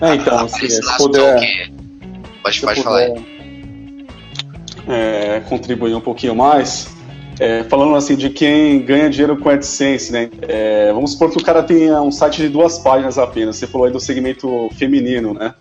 [0.01, 1.71] É, então, se, se puder,
[2.43, 3.32] pode, pode falar aí.
[4.89, 6.93] É, contribuir um pouquinho mais,
[7.39, 10.29] é, falando assim de quem ganha dinheiro com AdSense, né?
[10.43, 13.57] É, vamos supor que o cara tenha um site de duas páginas apenas.
[13.57, 15.55] Você falou aí do segmento feminino, né?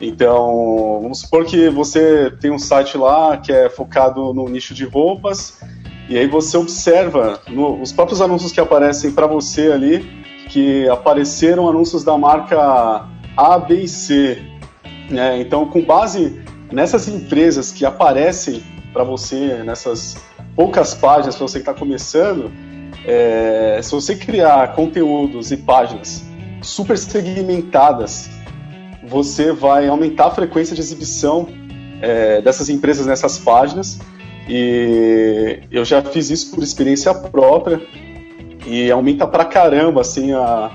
[0.00, 4.84] Então, vamos supor que você tem um site lá que é focado no nicho de
[4.84, 5.60] roupas,
[6.08, 10.08] e aí você observa no, os próprios anúncios que aparecem para você ali,
[10.48, 14.40] que apareceram anúncios da marca A, B e C.
[15.10, 15.40] Né?
[15.40, 16.40] Então, com base
[16.72, 20.16] nessas empresas que aparecem para você, nessas
[20.54, 22.50] poucas páginas para você que está começando,
[23.04, 26.24] é, se você criar conteúdos e páginas
[26.62, 28.28] super segmentadas,
[29.06, 31.48] você vai aumentar a frequência de exibição
[32.00, 33.98] é, dessas empresas nessas páginas.
[34.48, 37.80] E eu já fiz isso por experiência própria
[38.66, 40.70] e aumenta pra caramba assim a,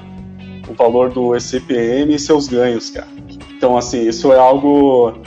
[0.67, 3.07] o valor do ECPM e seus ganhos, cara.
[3.55, 5.21] Então, assim, isso é algo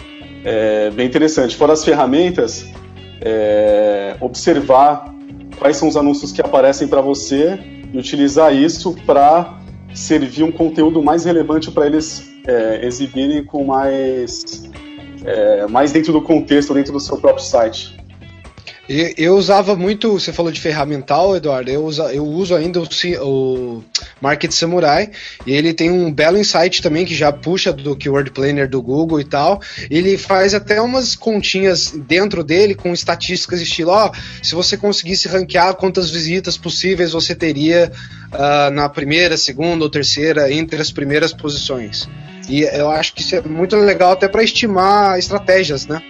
[0.46, 1.56] é, bem interessante.
[1.56, 2.64] Fora as ferramentas,
[3.20, 5.12] é, observar
[5.58, 7.58] quais são os anúncios que aparecem para você
[7.92, 9.58] e utilizar isso para
[9.92, 14.70] servir um conteúdo mais relevante para eles é, exibirem com mais,
[15.24, 17.96] é, mais dentro do contexto, dentro do seu próprio site.
[18.88, 22.86] Eu usava muito, você falou de ferramental, Eduardo, eu, eu uso ainda o,
[23.20, 23.84] o,
[24.20, 25.10] Market Samurai,
[25.44, 29.20] e ele tem um belo insight também que já puxa do Keyword Planner do Google
[29.20, 29.60] e tal.
[29.90, 35.74] Ele faz até umas continhas dentro dele com estatísticas estilo, ó, se você conseguisse ranquear
[35.74, 37.90] quantas visitas possíveis você teria
[38.32, 42.08] uh, na primeira, segunda ou terceira, entre as primeiras posições.
[42.48, 46.00] E eu acho que isso é muito legal até para estimar estratégias, né?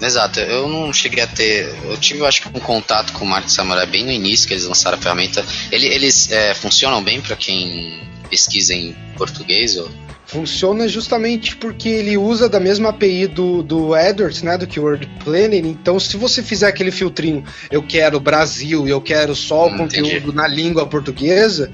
[0.00, 1.74] Exato, eu não cheguei a ter.
[1.84, 4.66] Eu tive, acho que, um contato com o Market Samurai bem no início, que eles
[4.66, 5.44] lançaram a ferramenta.
[5.70, 9.76] Ele, eles é, funcionam bem para quem pesquisa em português?
[9.76, 9.90] Ou?
[10.26, 15.64] Funciona justamente porque ele usa da mesma API do, do AdWords, né, do Keyword Planner.
[15.64, 19.78] Então, se você fizer aquele filtrinho, eu quero Brasil e eu quero só o hum,
[19.78, 20.34] conteúdo entendi.
[20.34, 21.70] na língua portuguesa,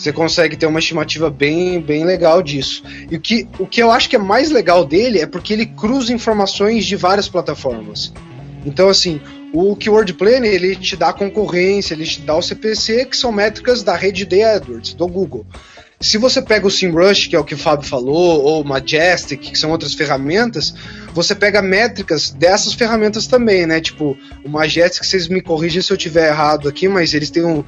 [0.00, 2.82] você consegue ter uma estimativa bem, bem legal disso.
[3.10, 5.66] E o que, o que eu acho que é mais legal dele é porque ele
[5.66, 8.10] cruza informações de várias plataformas.
[8.64, 9.20] Então, assim,
[9.52, 13.82] o Keyword Planner ele te dá concorrência, ele te dá o CPC, que são métricas
[13.82, 15.44] da rede de AdWords, do Google.
[16.00, 19.38] Se você pega o SEMrush, que é o que o Fábio falou, ou o Majestic,
[19.38, 20.74] que são outras ferramentas,
[21.12, 23.82] você pega métricas dessas ferramentas também, né?
[23.82, 27.62] Tipo, o Majestic, vocês me corrigem se eu tiver errado aqui, mas eles têm um,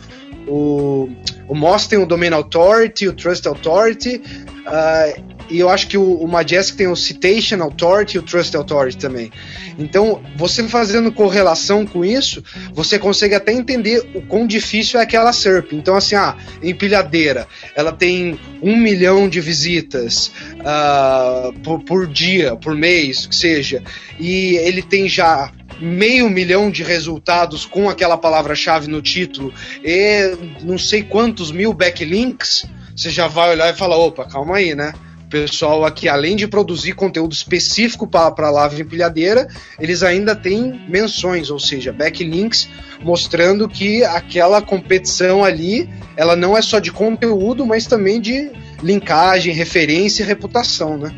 [0.47, 1.09] o,
[1.49, 4.21] o Moss tem o Domain Authority, o Trust Authority,
[4.67, 8.57] uh, e eu acho que o, o Majestic tem o Citation Authority e o Trust
[8.57, 9.31] Authority também.
[9.79, 15.33] Então, você fazendo correlação com isso, você consegue até entender o quão difícil é aquela
[15.33, 15.73] SERP.
[15.73, 22.75] Então, assim, ah, empilhadeira, ela tem um milhão de visitas uh, por, por dia, por
[22.75, 23.83] mês, que seja,
[24.19, 25.51] e ele tem já
[25.83, 32.65] meio milhão de resultados com aquela palavra-chave no título e não sei quantos mil backlinks,
[32.97, 34.93] você já vai olhar e falar: opa, calma aí, né?
[35.27, 39.49] O pessoal aqui, além de produzir conteúdo específico para a lava empilhadeira,
[39.81, 42.69] eles ainda têm menções, ou seja, backlinks,
[43.03, 48.51] mostrando que aquela competição ali, ela não é só de conteúdo, mas também de
[48.83, 51.11] linkagem, referência e reputação, né?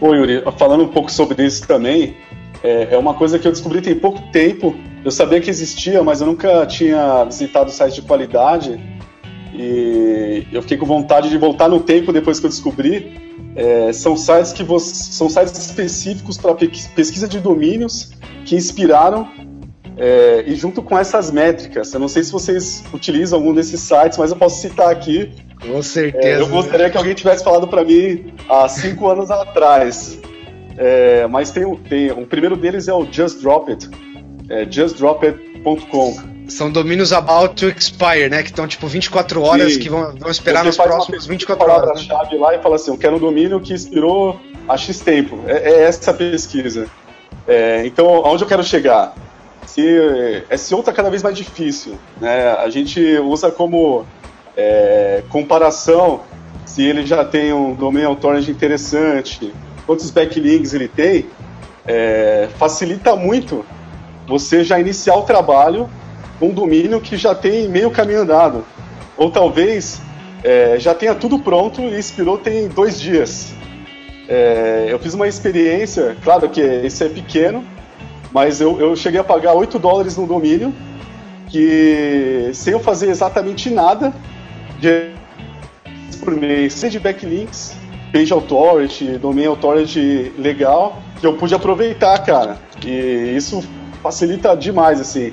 [0.00, 2.16] Pô, Yuri, falando um pouco sobre isso também,
[2.64, 4.74] é, é uma coisa que eu descobri tem pouco tempo.
[5.04, 8.80] Eu sabia que existia, mas eu nunca tinha visitado sites de qualidade.
[9.52, 13.22] E eu fiquei com vontade de voltar no tempo depois que eu descobri.
[13.54, 18.10] É, são sites que você, são sites específicos para pesquisa de domínios
[18.44, 19.28] que inspiraram
[19.96, 24.18] É, e junto com essas métricas, eu não sei se vocês utilizam algum desses sites,
[24.18, 25.30] mas eu posso citar aqui.
[25.60, 26.26] Com certeza.
[26.26, 30.18] É, eu gostaria que alguém tivesse falado para mim há cinco anos atrás.
[30.76, 33.88] É, mas tem, tem, o primeiro deles é o Just Drop It,
[34.48, 36.34] é justdropit.com.
[36.48, 38.42] São domínios about to expire, né?
[38.42, 39.80] Que estão tipo 24 horas, Sim.
[39.80, 42.00] que vão, vão esperar Você nos próximos 24 horas.
[42.00, 42.06] Né?
[42.06, 45.40] chave lá e fala assim: eu quero um domínio que expirou há X tempo.
[45.46, 46.86] É, é essa pesquisa.
[47.46, 49.14] É, então, aonde eu quero chegar?
[49.66, 52.50] Se SEO está cada vez mais difícil, né?
[52.52, 54.04] A gente usa como
[54.56, 56.20] é, comparação
[56.66, 59.52] se ele já tem um domain authority interessante,
[59.86, 61.26] quantos backlinks ele tem,
[61.86, 63.64] é, facilita muito
[64.26, 65.88] você já iniciar o trabalho
[66.38, 68.64] com um domínio que já tem meio caminho andado.
[69.16, 70.00] Ou talvez
[70.42, 73.52] é, já tenha tudo pronto e expirou tem dois dias.
[74.28, 77.64] É, eu fiz uma experiência, claro que esse é pequeno,
[78.32, 80.74] mas eu, eu cheguei a pagar 8 dólares no domínio,
[81.48, 84.12] que sem eu fazer exatamente nada,
[84.80, 85.12] de
[86.24, 87.76] por mês, seja de backlinks,
[88.14, 92.58] page authority, domain authority legal, que eu pude aproveitar, cara.
[92.86, 93.60] E isso
[94.00, 95.32] facilita demais, assim.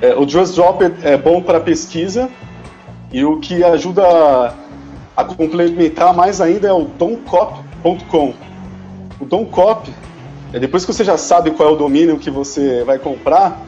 [0.00, 2.30] É, o Just Drop é bom para pesquisa
[3.12, 4.54] e o que ajuda
[5.14, 8.32] a, complementar mais ainda é o domcop.com.
[9.20, 9.92] O Domcop,
[10.54, 13.60] é, depois que você já sabe qual é o domínio que você vai comprar,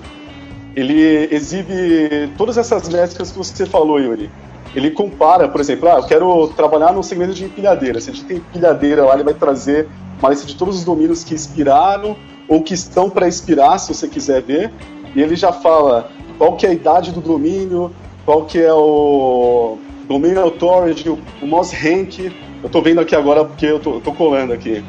[0.75, 4.31] ele exibe todas essas métricas que você falou, Yuri.
[4.75, 8.01] Ele compara, por exemplo, ah, eu quero trabalhar no segmento de empilhadeira.
[8.01, 11.25] Se a gente tem empilhadeira lá, ele vai trazer uma lista de todos os domínios
[11.25, 12.17] que expiraram
[12.49, 14.71] ou que estão para expirar, se você quiser ver,
[15.15, 17.93] e ele já fala qual que é a idade do domínio,
[18.25, 23.45] qual que é o Domain Authority, o, o Moz Rank, eu estou vendo aqui agora
[23.45, 24.83] porque eu tô colando aqui.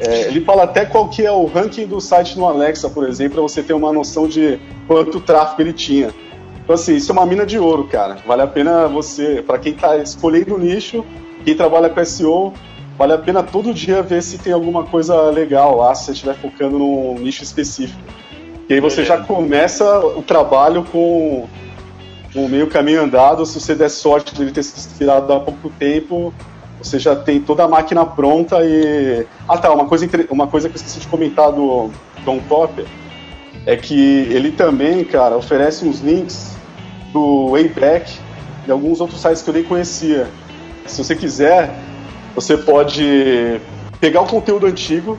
[0.00, 3.34] É, ele fala até qual que é o ranking do site no Alexa, por exemplo,
[3.34, 6.10] para você ter uma noção de quanto tráfego ele tinha.
[6.62, 8.18] Então, assim, isso é uma mina de ouro, cara.
[8.26, 11.04] Vale a pena você, para quem está escolhendo o nicho,
[11.44, 12.52] quem trabalha com SEO,
[12.96, 16.34] vale a pena todo dia ver se tem alguma coisa legal lá, se você estiver
[16.36, 18.00] focando num nicho específico.
[18.68, 21.48] E aí você já começa o trabalho com
[22.34, 23.44] o meio caminho andado.
[23.44, 26.32] Se você der sorte de ele ter se inspirado há pouco tempo,
[26.80, 29.26] você já tem toda a máquina pronta e.
[29.48, 31.90] Ah tá, uma coisa, uma coisa que eu esqueci de comentar do
[32.24, 32.86] Tom Popper
[33.66, 33.94] é que
[34.30, 36.56] ele também, cara, oferece uns links
[37.12, 38.18] do Wayback
[38.66, 40.28] e alguns outros sites que eu nem conhecia.
[40.86, 41.74] Se você quiser,
[42.34, 43.60] você pode
[44.00, 45.18] pegar o conteúdo antigo,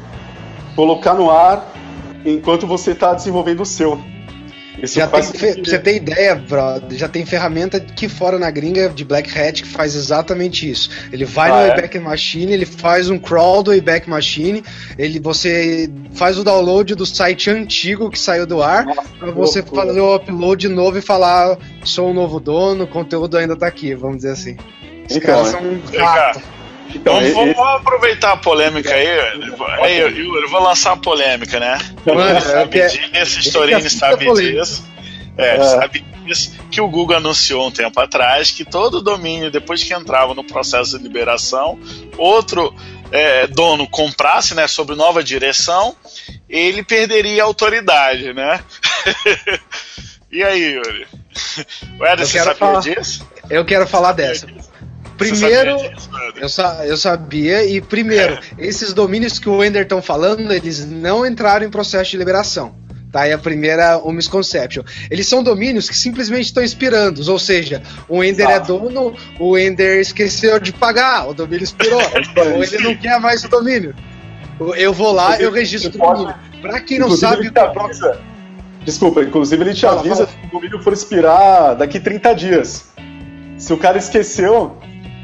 [0.75, 1.71] colocar no ar
[2.25, 3.99] enquanto você está desenvolvendo o seu.
[4.83, 5.23] Isso já tem,
[5.63, 6.97] você tem ideia, brother?
[6.97, 10.89] Já tem ferramenta que fora na gringa de Black Hat que faz exatamente isso.
[11.09, 11.67] Ele vai ah, no é?
[11.69, 14.61] Wayback Machine, ele faz um crawl do Wayback Machine,
[14.97, 18.85] ele, você faz o download do site antigo que saiu do ar,
[19.17, 19.85] para você loucura.
[19.85, 23.95] fazer o upload novo e falar: sou um novo dono, o conteúdo ainda está aqui,
[23.95, 24.57] vamos dizer assim.
[25.09, 26.41] Os então, caras são um rato.
[26.93, 27.33] Então, esse...
[27.33, 29.07] vamos, aproveitar a polêmica aí.
[29.81, 31.77] aí eu, eu, vou lançar a polêmica, né?
[32.05, 34.85] Mano, sabe é disso, sabe disso.
[35.37, 39.83] É, é, sabe disso que o Google anunciou um tempo atrás que todo domínio, depois
[39.83, 41.79] que entrava no processo de liberação,
[42.17, 42.73] outro
[43.11, 45.95] é, dono comprasse, né, sobre nova direção,
[46.49, 48.59] ele perderia a autoridade, né?
[50.31, 51.07] e aí, Yuri?
[51.99, 53.27] O Ederson sabia falar, disso?
[53.49, 54.47] Eu quero falar dessa.
[55.17, 55.77] Primeiro,
[56.35, 58.67] eu, sa eu sabia, e primeiro, é.
[58.67, 62.75] esses domínios que o Ender estão falando, eles não entraram em processo de liberação.
[63.11, 64.83] Tá, é a primeira o misconception.
[65.11, 69.99] Eles são domínios que simplesmente estão inspirando, ou seja, o Ender é dono, o Ender
[69.99, 72.01] esqueceu de pagar, o domínio expirou,
[72.55, 73.93] ou ele não quer mais o domínio.
[74.75, 76.35] Eu vou lá, eu registro o domínio.
[76.59, 78.19] Pra quem não sabe, avisa,
[78.83, 80.27] Desculpa, inclusive ele te fala, avisa fala.
[80.27, 82.93] que o domínio for expirar daqui 30 dias.
[83.57, 84.77] Se o cara esqueceu,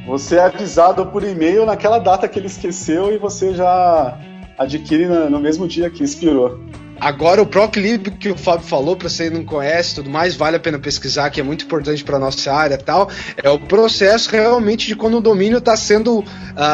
[0.10, 4.17] você é avisado por e-mail naquela data que ele esqueceu e você já
[4.58, 6.60] adquire no mesmo dia que expirou.
[7.00, 10.60] Agora, o ProClip que o Fábio falou, para você não conhece tudo mais, vale a
[10.60, 13.10] pena pesquisar, que é muito importante para nossa área tal.
[13.42, 16.26] É o processo realmente de quando o domínio está sendo uh,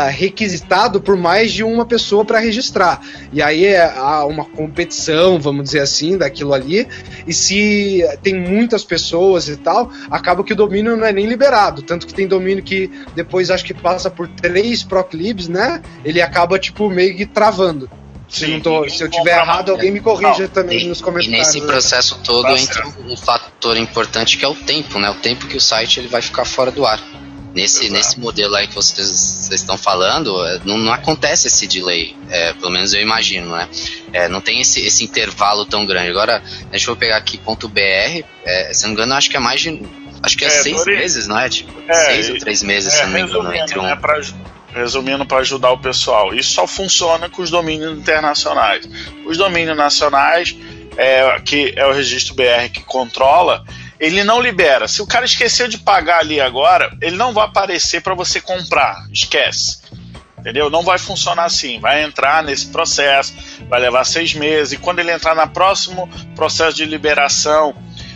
[0.10, 3.02] requisitado por mais de uma pessoa para registrar.
[3.32, 6.88] E aí é, há uma competição, vamos dizer assim, daquilo ali.
[7.28, 11.84] E se tem muitas pessoas e tal, acaba que o domínio não é nem liberado.
[11.84, 15.82] Tanto que tem domínio que depois acho que passa por três ProClips, né?
[16.04, 17.90] Ele acaba, tipo, meio que travando.
[18.28, 21.34] Se, tô, se eu tiver errado, alguém me corrija não, também e, nos comentários.
[21.34, 25.10] E nesse processo todo entra um fator importante que é o tempo, né?
[25.10, 27.00] O tempo que o site ele vai ficar fora do ar.
[27.54, 32.13] Nesse, nesse modelo aí que vocês, vocês estão falando, é, não, não, acontece esse delay,
[32.30, 33.69] é, pelo menos eu imagino, né?
[34.12, 36.10] É, não tem esse, esse intervalo tão grande.
[36.10, 37.80] Agora, deixa eu pegar aqui ponto .br,
[38.44, 39.82] é, se não me engano, acho que é mais de.
[40.21, 41.48] Acho que é, é seis meses, não é?
[41.48, 43.84] Tipo, é, seis ou três meses, se não me engano, entre um.
[43.84, 44.19] Né, pra,
[44.76, 48.88] resumindo, para ajudar o pessoal, isso só funciona com os domínios internacionais.
[49.26, 50.56] Os domínios nacionais,
[50.98, 53.63] é, que é o registro BR que controla,
[54.00, 54.88] ele não libera.
[54.88, 59.08] Se o cara esqueceu de pagar ali agora, ele não vai aparecer para você comprar.
[59.12, 59.80] Esquece.
[60.38, 60.69] Entendeu?
[60.69, 61.80] Não vai funcionar assim.
[61.80, 63.34] Vai entrar nesse processo,
[63.67, 64.73] vai levar seis meses.
[64.73, 67.73] E quando ele entrar no próximo processo de liberação,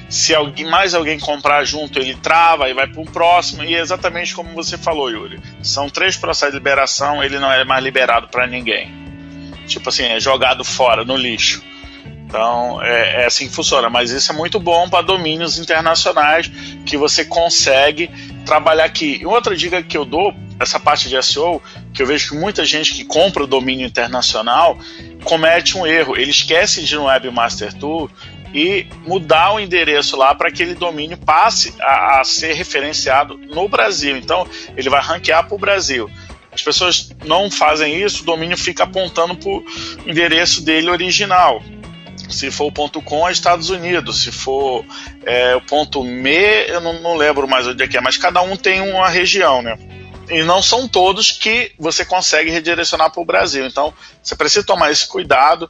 [0.09, 3.63] se alguém, mais alguém comprar junto, ele trava e vai para o próximo.
[3.63, 5.39] E é exatamente como você falou, Yuri.
[5.61, 8.91] São três processos de liberação, ele não é mais liberado para ninguém.
[9.67, 11.63] Tipo assim, é jogado fora, no lixo.
[12.29, 16.47] Então é, é, assim que funciona, mas isso é muito bom para domínios internacionais
[16.85, 18.07] que você consegue
[18.45, 19.17] trabalhar aqui.
[19.19, 21.59] E outra dica que eu dou, essa parte de SEO,
[21.91, 24.77] que eu vejo que muita gente que compra o domínio internacional
[25.23, 26.15] comete um erro.
[26.15, 28.11] Ele esquece de no Webmaster Tool
[28.53, 33.67] e mudar o endereço lá para que aquele domínio passe a, a, ser referenciado no
[33.67, 34.17] Brasil.
[34.17, 36.09] Então ele vai ranquear para o Brasil.
[36.51, 39.63] As pessoas não fazem isso, o domínio fica apontando para o
[40.05, 41.61] endereço dele original.
[42.29, 44.23] Se for o .com, é Estados Unidos.
[44.23, 44.85] Se for
[45.25, 48.55] é, o .me, eu não, não lembro mais onde é que é, mas cada um
[48.55, 49.77] tem uma região, né?
[50.29, 53.65] E não são todos que você consegue redirecionar para o Brasil.
[53.65, 55.67] Então, você precisa tomar esse cuidado.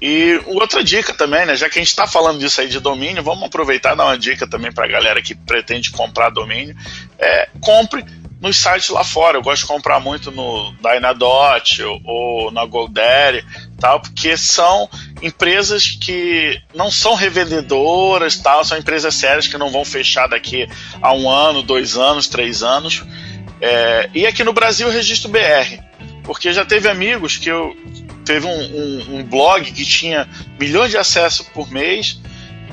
[0.00, 1.56] E outra dica também, né?
[1.56, 4.18] Já que a gente está falando disso aí de domínio, vamos aproveitar e dar uma
[4.18, 6.76] dica também para a galera que pretende comprar domínio.
[7.18, 8.04] É, compre
[8.40, 9.38] nos sites lá fora.
[9.38, 13.44] Eu gosto de comprar muito no Dynadot ou, ou na GoDaddy,
[13.80, 14.88] tal, porque são
[15.22, 20.68] empresas que não são revendedoras, tal, são empresas sérias que não vão fechar daqui
[21.00, 23.02] a um ano, dois anos, três anos.
[23.60, 25.80] É, e aqui no Brasil, registro BR,
[26.22, 27.74] porque já teve amigos que eu
[28.26, 32.20] teve um, um, um blog que tinha milhões de acessos por mês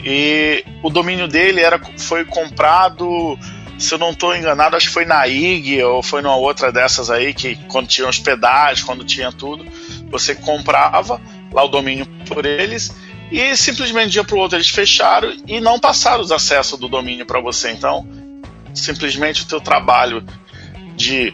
[0.04, 3.38] e o domínio dele era foi comprado
[3.78, 7.10] se eu não estou enganado, acho que foi na IG ou foi numa outra dessas
[7.10, 9.66] aí, que quando tinha hospedagem, quando tinha tudo,
[10.10, 12.96] você comprava lá o domínio por eles
[13.32, 16.80] e simplesmente de um dia para o outro eles fecharam e não passaram os acessos
[16.80, 17.72] do domínio para você.
[17.72, 18.08] Então,
[18.74, 20.24] simplesmente o teu trabalho
[20.96, 21.34] de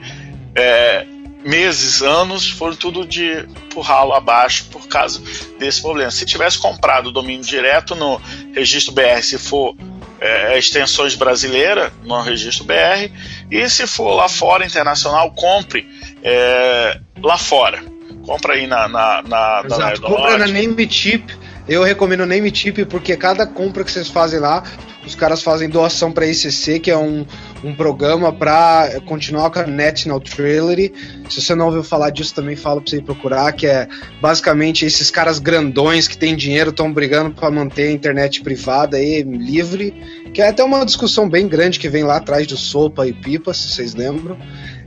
[0.56, 1.06] é,
[1.44, 5.22] meses, anos, foram tudo de por ralo abaixo por causa
[5.58, 6.12] desse problema.
[6.12, 8.22] Se tivesse comprado o domínio direto no
[8.54, 9.76] registro BR, se for
[10.20, 13.12] é, extensões brasileira no registro BR
[13.50, 15.88] e se for lá fora internacional compre
[16.22, 17.82] é, lá fora
[18.26, 20.02] compra aí na na, na, Exato.
[20.02, 21.24] na compra na Namecheap
[21.70, 24.64] eu recomendo Namecheap porque cada compra que vocês fazem lá
[25.06, 27.26] os caras fazem doação para ICC, que é um,
[27.64, 30.94] um programa para continuar com a Net Neutrality.
[31.30, 33.88] Se você não ouviu falar disso, também falo para você procurar, que é
[34.22, 39.22] basicamente esses caras grandões que têm dinheiro estão brigando para manter a internet privada aí
[39.24, 39.94] livre,
[40.34, 43.54] que é até uma discussão bem grande que vem lá atrás do Sopa e Pipa,
[43.54, 44.38] se vocês lembram.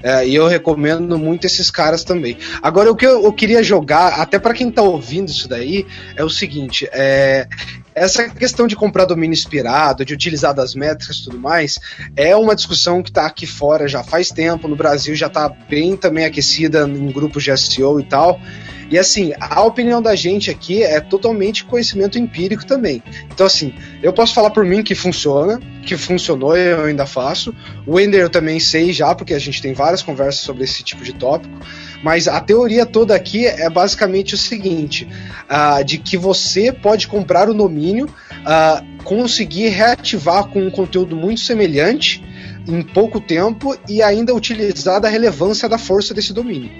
[0.02, 2.36] É, e eu recomendo muito esses caras também.
[2.60, 5.86] Agora, o que eu, eu queria jogar, até para quem tá ouvindo isso daí,
[6.16, 7.46] é o seguinte: é,
[7.94, 11.78] essa questão de comprar domínio inspirado, de utilizar das métricas e tudo mais,
[12.16, 15.96] é uma discussão que está aqui fora já faz tempo, no Brasil já está bem
[15.96, 18.40] também aquecida em grupos de SEO e tal.
[18.92, 23.02] E assim, a opinião da gente aqui é totalmente conhecimento empírico também.
[23.32, 23.72] Então, assim,
[24.02, 27.54] eu posso falar por mim que funciona, que funcionou, eu ainda faço.
[27.86, 31.02] O Ender eu também sei já, porque a gente tem várias conversas sobre esse tipo
[31.02, 31.58] de tópico.
[32.02, 35.08] Mas a teoria toda aqui é basicamente o seguinte:
[35.48, 41.40] uh, de que você pode comprar o domínio, uh, conseguir reativar com um conteúdo muito
[41.40, 42.22] semelhante
[42.68, 46.70] em pouco tempo e ainda utilizar da relevância da força desse domínio.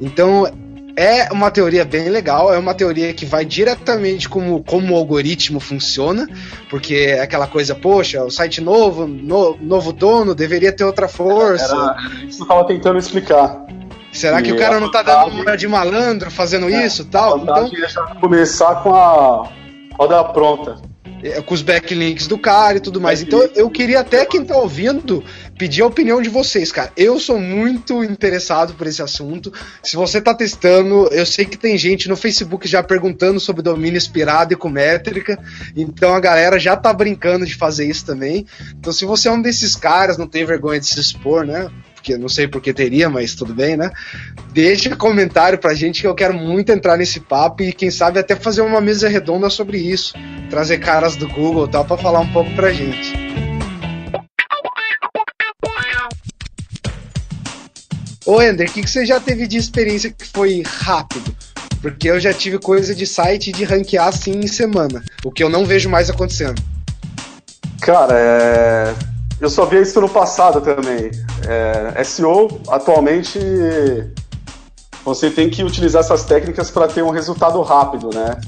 [0.00, 0.50] Então
[0.98, 5.60] é uma teoria bem legal, é uma teoria que vai diretamente como, como o algoritmo
[5.60, 6.26] funciona,
[6.68, 11.72] porque é aquela coisa, poxa, o site novo, no, novo dono, deveria ter outra força.
[11.72, 13.64] Era, isso eu estava tentando explicar.
[14.10, 17.38] Será que o cara não tá dando uma de malandro fazendo é, isso tal?
[17.38, 17.70] Então,
[18.20, 19.48] começar com a
[19.96, 20.82] roda pronta.
[21.22, 23.20] É, com os backlinks do cara e tudo mais.
[23.22, 25.24] Então eu queria até quem tá ouvindo
[25.58, 26.92] pedir a opinião de vocês, cara.
[26.96, 29.52] Eu sou muito interessado por esse assunto.
[29.82, 33.96] Se você tá testando, eu sei que tem gente no Facebook já perguntando sobre domínio
[33.96, 35.38] inspirado e com métrica.
[35.76, 38.46] Então a galera já tá brincando de fazer isso também.
[38.78, 41.68] Então se você é um desses caras, não tem vergonha de se expor, né?
[42.08, 43.90] Porque não sei por que teria, mas tudo bem, né?
[44.52, 48.34] Deixa comentário pra gente que eu quero muito entrar nesse papo e quem sabe até
[48.34, 50.14] fazer uma mesa redonda sobre isso,
[50.48, 53.12] trazer caras do Google e tal para falar um pouco pra gente.
[58.24, 61.34] Ô, Ender, o que, que você já teve de experiência que foi rápido?
[61.82, 65.50] Porque eu já tive coisa de site de ranquear assim em semana, o que eu
[65.50, 66.62] não vejo mais acontecendo.
[67.80, 69.17] Cara, é...
[69.40, 71.10] eu só vi isso no passado também.
[71.46, 72.02] É...
[72.04, 73.38] SEO, atualmente,
[75.04, 78.40] você tem que utilizar essas técnicas para ter um resultado rápido, né?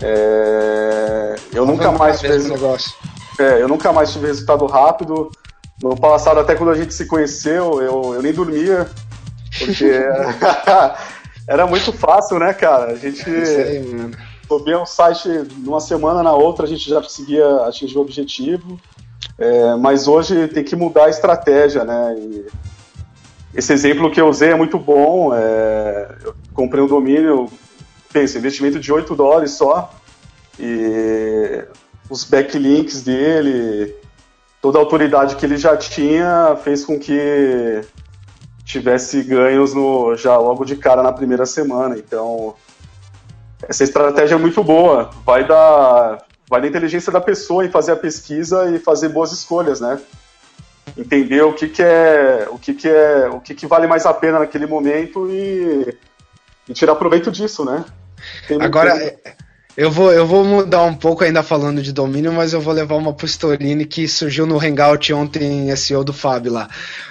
[0.00, 1.36] É...
[1.52, 2.92] Eu nunca mais tive negócio.
[3.38, 5.30] É, eu nunca mais tive resultado rápido.
[5.82, 8.86] No passado, até quando a gente se conheceu, eu, eu nem dormia,
[9.58, 9.90] porque
[11.48, 12.92] era muito fácil, né, cara?
[12.92, 13.24] A gente
[14.46, 18.78] subia um site numa semana na outra, a gente já conseguia atingir o objetivo.
[19.38, 22.14] É, mas hoje tem que mudar a estratégia, né?
[22.18, 22.46] E
[23.54, 25.34] esse exemplo que eu usei é muito bom.
[25.34, 27.48] É, eu comprei um domínio,
[28.12, 29.92] pensa, investimento de 8 dólares só,
[30.58, 31.64] e
[32.08, 33.94] os backlinks dele,
[34.60, 37.80] toda a autoridade que ele já tinha fez com que
[38.64, 41.96] tivesse ganhos no, já logo de cara na primeira semana.
[41.96, 42.54] Então,
[43.68, 45.10] essa estratégia é muito boa.
[45.24, 49.80] Vai da, vai da inteligência da pessoa em fazer a pesquisa e fazer boas escolhas,
[49.80, 50.00] né?
[50.98, 54.12] Entender o que, que é, o que, que é, o que, que vale mais a
[54.12, 55.96] pena naquele momento e,
[56.68, 57.84] e tirar proveito disso, né?
[58.60, 58.92] Agora,
[59.80, 62.96] eu vou, eu vou mudar um pouco ainda falando de domínio, mas eu vou levar
[62.96, 66.68] uma pro Storini que surgiu no Hangout ontem SEO do Fábio lá.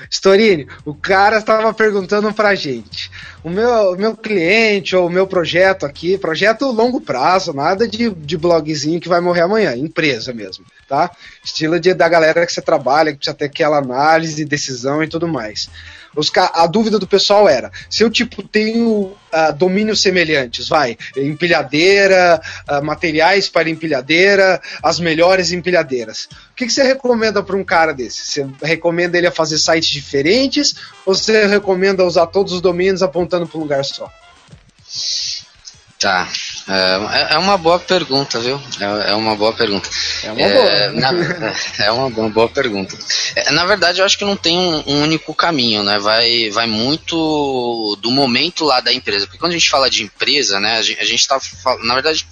[0.07, 3.09] Storini, o cara estava perguntando pra gente.
[3.43, 8.37] O meu, meu cliente ou o meu projeto aqui, projeto longo prazo, nada de, de
[8.37, 11.09] blogzinho que vai morrer amanhã, empresa mesmo, tá?
[11.43, 15.27] Estilo de, da galera que você trabalha, que precisa ter aquela análise, decisão e tudo
[15.27, 15.71] mais.
[16.19, 22.41] Os, a dúvida do pessoal era: se eu tipo tenho uh, domínios semelhantes, vai, empilhadeira,
[22.69, 26.25] uh, materiais para empilhadeira, as melhores empilhadeiras.
[26.51, 28.25] O que, que você recomenda para um cara desse?
[28.25, 33.47] Você recomenda ele a fazer sites diferentes ou você recomenda usar todos os domínios apontando
[33.47, 34.11] para um lugar só?
[35.99, 36.27] Tá.
[36.69, 38.61] É, é uma boa pergunta, viu?
[38.79, 39.89] É, é uma boa pergunta.
[40.23, 40.69] É uma boa.
[40.69, 41.09] É, na,
[41.83, 42.95] é uma, uma, boa pergunta.
[43.35, 45.97] É, na verdade, eu acho que não tem um, um, único caminho, né?
[45.97, 49.25] Vai, vai muito do momento lá da empresa.
[49.25, 50.77] Porque quando a gente fala de empresa, né?
[50.77, 51.39] A gente, a gente tá
[51.81, 52.27] Na verdade,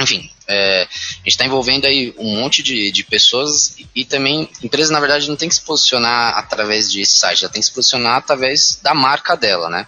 [0.00, 4.48] enfim, é, a gente está envolvendo aí um monte de, de pessoas e, e também
[4.62, 7.72] empresa na verdade não tem que se posicionar através de site, ela tem que se
[7.72, 9.86] posicionar através da marca dela, né?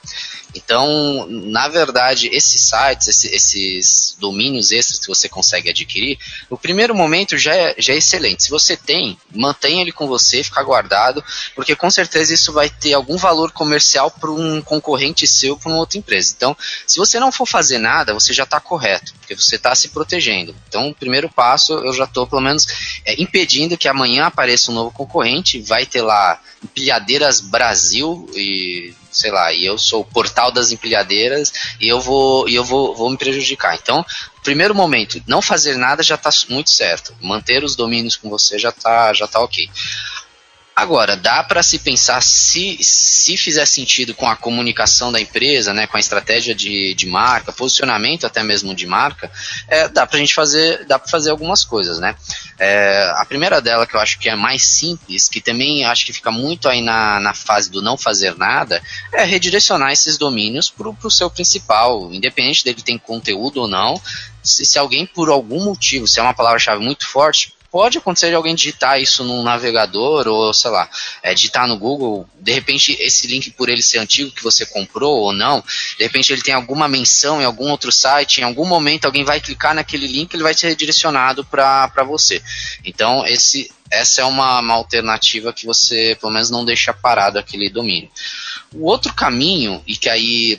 [0.56, 6.18] Então, na verdade, esses sites, esses, domínios extras que você consegue adquirir,
[6.50, 8.44] no primeiro momento já é, já é excelente.
[8.44, 11.22] Se você tem, mantenha ele com você, fica guardado,
[11.54, 15.78] porque com certeza isso vai ter algum valor comercial para um concorrente seu, para uma
[15.78, 16.32] outra empresa.
[16.36, 19.88] Então, se você não for fazer nada, você já está correto, porque você está se
[19.88, 20.56] protegendo.
[20.68, 22.66] Então, o primeiro passo, eu já estou, pelo menos,
[23.04, 29.30] é, impedindo que amanhã apareça um novo concorrente, vai ter lá empilhadeiras Brasil e sei
[29.30, 33.10] lá, e eu sou o portal das empilhadeiras e eu vou e eu vou, vou
[33.10, 33.74] me prejudicar.
[33.74, 34.04] Então,
[34.42, 37.14] primeiro momento, não fazer nada já está muito certo.
[37.20, 39.68] Manter os domínios com você já está já tá ok.
[40.78, 45.86] Agora, dá para se pensar se, se fizer sentido com a comunicação da empresa, né,
[45.86, 49.32] com a estratégia de, de marca, posicionamento até mesmo de marca,
[49.68, 52.14] é, dá para a gente fazer, dá para fazer algumas coisas, né?
[52.58, 56.12] É, a primeira dela que eu acho que é mais simples, que também acho que
[56.12, 58.82] fica muito aí na, na fase do não fazer nada,
[59.14, 63.98] é redirecionar esses domínios para o seu principal, independente dele ter conteúdo ou não.
[64.42, 68.34] Se, se alguém por algum motivo, se é uma palavra-chave muito forte, pode acontecer de
[68.34, 70.88] alguém digitar isso num navegador ou, sei lá,
[71.22, 75.20] é, digitar no Google, de repente esse link por ele ser antigo que você comprou
[75.20, 75.62] ou não,
[75.98, 79.42] de repente ele tem alguma menção em algum outro site, em algum momento alguém vai
[79.42, 82.42] clicar naquele link, ele vai ser redirecionado para você.
[82.82, 87.68] Então, esse, essa é uma, uma alternativa que você, pelo menos, não deixa parado aquele
[87.68, 88.08] domínio.
[88.72, 90.58] O outro caminho, e que aí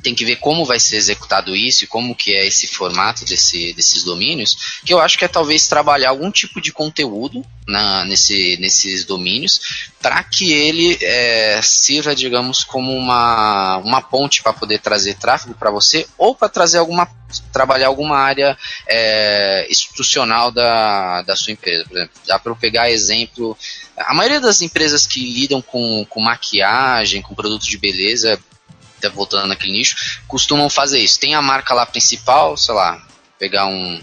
[0.00, 3.72] tem que ver como vai ser executado isso e como que é esse formato desse,
[3.72, 8.56] desses domínios, que eu acho que é talvez trabalhar algum tipo de conteúdo na, nesse,
[8.60, 15.14] nesses domínios para que ele é, sirva, digamos, como uma, uma ponte para poder trazer
[15.14, 17.08] tráfego para você ou para trazer alguma
[17.52, 21.84] trabalhar alguma área é, institucional da, da sua empresa.
[21.84, 23.56] Por exemplo, dá para eu pegar exemplo.
[23.96, 28.40] A maioria das empresas que lidam com, com maquiagem, com produtos de beleza,
[29.00, 31.18] tá voltando naquele nicho, costumam fazer isso.
[31.18, 33.02] Tem a marca lá principal, sei lá,
[33.38, 34.00] pegar um.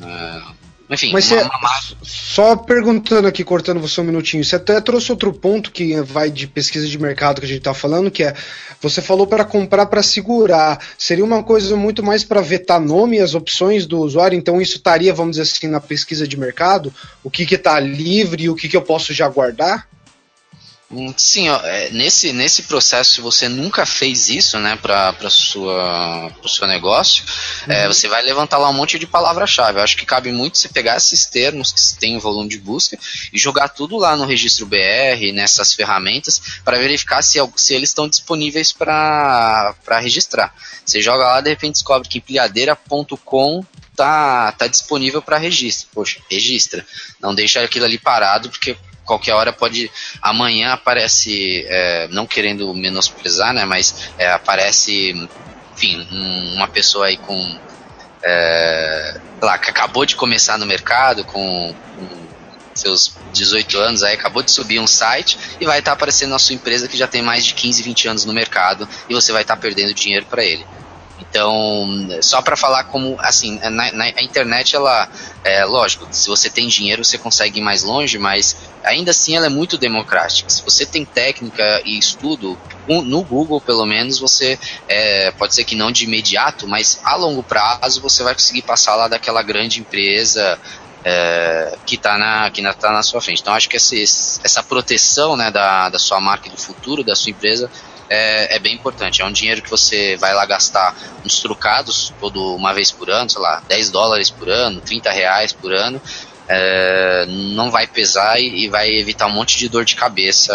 [0.00, 5.12] Uh, enfim, Mas uma, uma só perguntando aqui, cortando você um minutinho, você até trouxe
[5.12, 8.34] outro ponto que vai de pesquisa de mercado que a gente está falando, que é
[8.80, 10.80] você falou para comprar para segurar.
[10.98, 14.78] Seria uma coisa muito mais para vetar nome e as opções do usuário, então isso
[14.78, 16.92] estaria, vamos dizer assim, na pesquisa de mercado?
[17.22, 19.86] O que está livre e o que, que eu posso já guardar?
[21.16, 26.66] Sim, ó, é, nesse, nesse processo, se você nunca fez isso, né, para o seu
[26.66, 27.22] negócio,
[27.68, 27.72] é, uhum.
[27.72, 29.78] é, você vai levantar lá um monte de palavra-chave.
[29.78, 32.98] Eu acho que cabe muito você pegar esses termos que tem volume de busca
[33.32, 38.08] e jogar tudo lá no registro BR, nessas ferramentas, para verificar se, se eles estão
[38.08, 40.52] disponíveis para registrar.
[40.84, 43.64] Você joga lá, de repente descobre que empilhadeira.com
[43.94, 45.88] tá, tá disponível para registro.
[45.94, 46.84] Poxa, registra.
[47.20, 49.90] Não deixa aquilo ali parado, porque qualquer hora pode.
[50.22, 53.64] Amanhã aparece, é, não querendo menosprezar, né?
[53.64, 55.28] Mas é, aparece,
[55.74, 57.58] enfim, um, uma pessoa aí com.
[58.22, 62.20] É, lá, que acabou de começar no mercado, com, com
[62.74, 66.38] seus 18 anos aí, acabou de subir um site e vai estar tá aparecendo na
[66.38, 69.42] sua empresa que já tem mais de 15, 20 anos no mercado e você vai
[69.42, 70.66] estar tá perdendo dinheiro para ele.
[71.20, 75.08] Então, só para falar como, assim, na, na, a internet, ela,
[75.44, 79.46] é lógico, se você tem dinheiro, você consegue ir mais longe, mas ainda assim ela
[79.46, 80.48] é muito democrática.
[80.48, 82.58] Se você tem técnica e estudo,
[82.88, 84.58] no Google, pelo menos, você,
[84.88, 88.96] é, pode ser que não de imediato, mas a longo prazo você vai conseguir passar
[88.96, 90.58] lá daquela grande empresa
[91.04, 93.40] é, que está na, que tá na sua frente.
[93.40, 97.14] Então, acho que essa, essa proteção né, da, da sua marca e do futuro da
[97.14, 97.70] sua empresa
[98.10, 99.22] é, é, bem importante.
[99.22, 103.30] É um dinheiro que você vai lá gastar uns trucados todo uma vez por ano,
[103.30, 106.02] sei lá, 10 dólares por ano, 30 reais por ano.
[106.52, 110.52] É, não vai pesar e, e, vai evitar um monte de dor de cabeça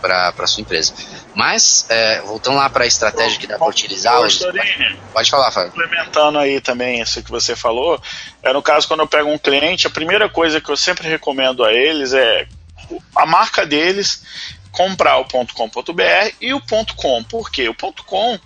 [0.00, 0.92] para sua empresa.
[1.32, 4.18] Mas, é, voltando lá para a estratégia que dá para utilizar.
[4.18, 5.70] Hoje, pode, pode falar, Fábio.
[5.70, 8.02] Complementando aí também isso que você falou,
[8.42, 11.64] é no caso quando eu pego um cliente, a primeira coisa que eu sempre recomendo
[11.64, 12.48] a eles é
[13.14, 14.22] a marca deles
[14.76, 16.60] comprar o .com.br e o
[16.94, 17.24] .com.
[17.24, 17.68] Por quê?
[17.68, 18.38] O .com,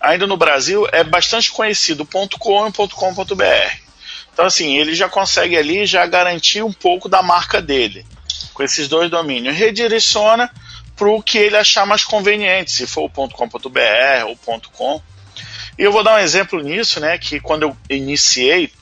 [0.00, 3.88] ainda no Brasil, é bastante conhecido o .com e o .com.br.
[4.32, 8.04] Então, assim, ele já consegue ali já garantir um pouco da marca dele
[8.52, 9.56] com esses dois domínios.
[9.56, 10.50] Redireciona
[10.96, 15.00] para o que ele achar mais conveniente, se for o .com.br ou .com.
[15.78, 18.72] E eu vou dar um exemplo nisso, né, que quando eu iniciei,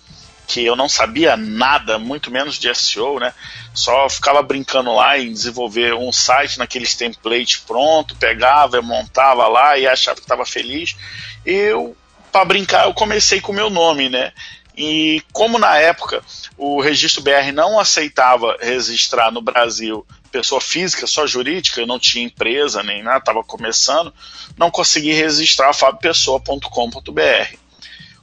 [0.46, 3.34] que eu não sabia nada, muito menos de SEO, né?
[3.76, 9.86] Só ficava brincando lá em desenvolver um site naqueles templates pronto, pegava, montava lá e
[9.86, 10.96] achava que estava feliz.
[11.44, 11.94] Eu,
[12.32, 14.32] para brincar, eu comecei com o meu nome, né?
[14.74, 16.22] E como na época
[16.56, 22.24] o registro BR não aceitava registrar no Brasil pessoa física, só jurídica, eu não tinha
[22.24, 24.12] empresa nem nada, estava começando,
[24.56, 27.56] não consegui registrar fabpessoa.com.br.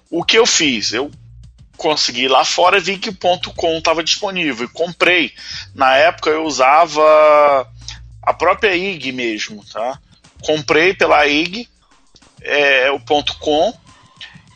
[0.10, 0.94] O que eu fiz?
[0.94, 1.12] Eu
[1.84, 5.34] consegui lá fora vi que ponto .com estava disponível e comprei.
[5.76, 7.70] Na época eu usava
[8.22, 10.00] a própria IG mesmo, tá?
[10.42, 11.68] Comprei pela IG
[12.42, 13.74] é, o ponto .com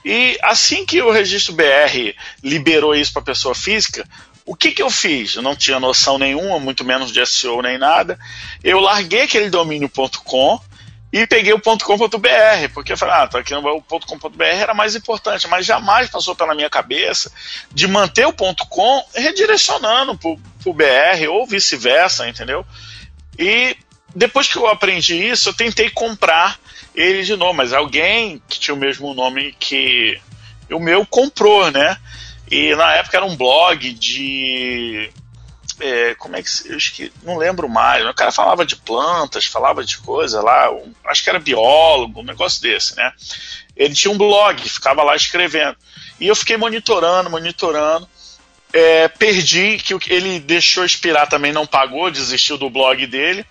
[0.06, 4.08] e assim que o registro BR liberou isso para pessoa física,
[4.46, 5.36] o que, que eu fiz?
[5.36, 8.18] Eu não tinha noção nenhuma, muito menos de SEO nem nada.
[8.64, 9.92] Eu larguei aquele domínio
[10.24, 10.58] .com
[11.22, 15.48] e peguei o .com.br, porque eu falei, ah, tá aqui no .com.br era mais importante,
[15.48, 17.32] mas jamais passou pela minha cabeça
[17.72, 22.66] de manter o .com redirecionando pro, pro BR ou vice-versa, entendeu?
[23.38, 23.76] E
[24.16, 26.60] depois que eu aprendi isso, eu tentei comprar
[26.94, 30.20] ele de novo, mas alguém que tinha o mesmo nome que
[30.72, 31.98] o meu comprou, né?
[32.50, 35.10] E na época era um blog de
[35.80, 38.06] é, como é que eu acho que não lembro mais.
[38.06, 42.26] O cara falava de plantas, falava de coisa lá, um, acho que era biólogo, um
[42.26, 43.12] negócio desse, né?
[43.76, 45.78] Ele tinha um blog, ficava lá escrevendo.
[46.20, 48.08] E eu fiquei monitorando, monitorando.
[48.74, 53.46] É, perdi que ele deixou expirar também, não pagou, desistiu do blog dele.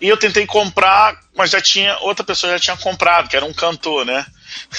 [0.00, 3.54] E eu tentei comprar, mas já tinha outra pessoa já tinha comprado, que era um
[3.54, 4.26] cantor, né?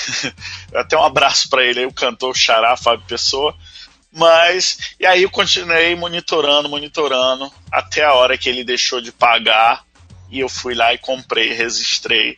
[0.75, 3.55] Até um abraço para ele aí, o cantor Xará Fábio Pessoa.
[4.17, 9.83] Mas, e aí eu continuei monitorando, monitorando, até a hora que ele deixou de pagar,
[10.31, 12.35] e eu fui lá e comprei, registrei.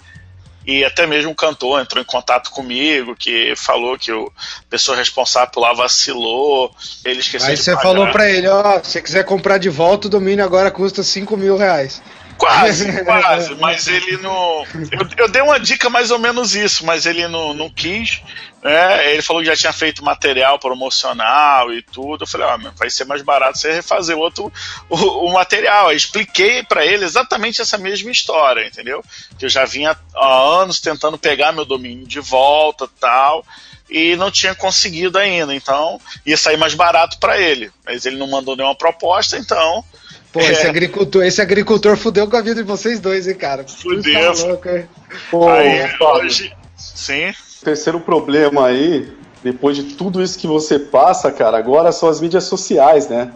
[0.65, 4.29] E até mesmo o cantor entrou em contato comigo, que falou que o
[4.69, 6.75] pessoa responsável por lá vacilou,
[7.05, 10.09] ele esqueceu Aí você falou para ele, ó, se você quiser comprar de volta, o
[10.11, 12.01] domínio agora custa 5 mil reais.
[12.37, 14.65] Quase, quase, mas ele não.
[14.91, 18.21] Eu, eu, dei uma dica mais ou menos isso, mas ele não, não quis.
[18.61, 19.13] Né?
[19.13, 22.23] Ele falou que já tinha feito material promocional e tudo.
[22.23, 24.51] Eu falei, ah, vai ser mais barato você refazer outro
[24.89, 25.91] o, o material.
[25.91, 29.03] Eu expliquei para ele exatamente essa mesma história, entendeu?
[29.37, 33.45] Que eu já vinha há anos tentando pegar meu domínio de volta tal
[33.89, 35.55] e não tinha conseguido ainda.
[35.55, 37.71] Então ia sair mais barato para ele.
[37.85, 39.83] Mas ele não mandou nenhuma proposta, então
[40.31, 40.69] Pô, esse é.
[40.69, 43.65] agricultor, esse agricultor fudeu com a vida de vocês dois, hein, cara?
[43.67, 44.35] Fudeu.
[44.35, 44.87] Tá louco, hein?
[45.31, 47.33] Pô, aí, hoje, sim.
[47.63, 49.11] Terceiro problema aí,
[49.43, 53.31] depois de tudo isso que você passa, cara, agora são as mídias sociais, né?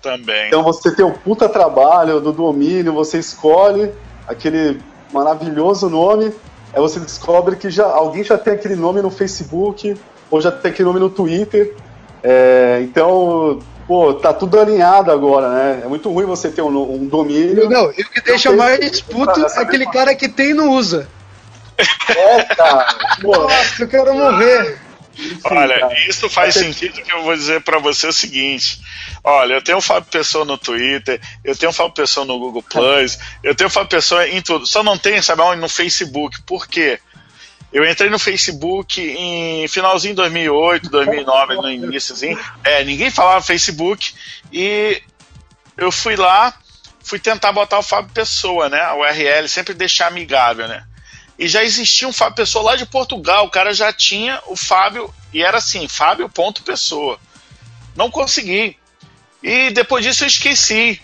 [0.00, 0.46] Também.
[0.46, 3.92] Então você tem o puta trabalho do domínio, você escolhe
[4.26, 4.80] aquele
[5.12, 6.32] maravilhoso nome,
[6.72, 9.94] aí você descobre que já alguém já tem aquele nome no Facebook,
[10.30, 11.74] ou já tem aquele nome no Twitter.
[12.22, 15.82] É, então, pô, tá tudo alinhado agora, né?
[15.84, 17.68] É muito ruim você ter um, um domínio.
[17.68, 21.08] Não, e o que deixa mais puto é aquele cara que tem e não usa.
[22.08, 22.86] É, cara.
[23.22, 24.78] Nossa, eu quero morrer.
[25.44, 26.08] Olha, cara.
[26.08, 28.80] isso faz sentido que eu vou dizer pra você o seguinte.
[29.22, 32.62] Olha, eu tenho o Fábio Pessoa no Twitter, eu tenho o Fábio Pessoa no Google
[32.62, 34.66] Plus, eu tenho o Fábio Pessoa em tudo.
[34.66, 35.60] Só não tenho, sabe onde?
[35.60, 36.40] No Facebook.
[36.42, 36.98] Por quê?
[37.72, 42.38] Eu entrei no Facebook em finalzinho de 2008, 2009, no iníciozinho.
[42.64, 44.12] É, ninguém falava Facebook
[44.52, 45.00] e
[45.76, 46.52] eu fui lá,
[47.02, 48.80] fui tentar botar o Fábio Pessoa, né?
[48.80, 50.84] A URL, sempre deixar amigável, né?
[51.40, 55.10] E já existia um Fábio Pessoa lá de Portugal, o cara já tinha o Fábio,
[55.32, 57.18] e era assim, Fábio ponto Pessoa.
[57.96, 58.76] Não consegui.
[59.42, 61.00] E depois disso eu esqueci.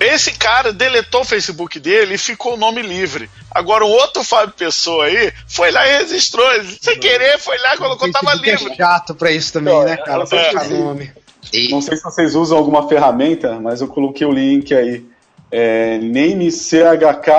[0.00, 3.30] Esse cara deletou o Facebook dele e ficou o nome livre.
[3.50, 6.46] Agora o outro Fábio Pessoa aí foi lá e registrou.
[6.82, 8.76] Sem querer, foi lá e colocou, tava é livre.
[8.76, 10.24] chato pra isso também, Não, né, cara?
[10.24, 10.68] é, Pra é.
[10.68, 11.10] nome.
[11.50, 15.02] E, Não sei se vocês usam alguma ferramenta, mas eu coloquei o link aí.
[15.50, 17.30] É, NameCHK.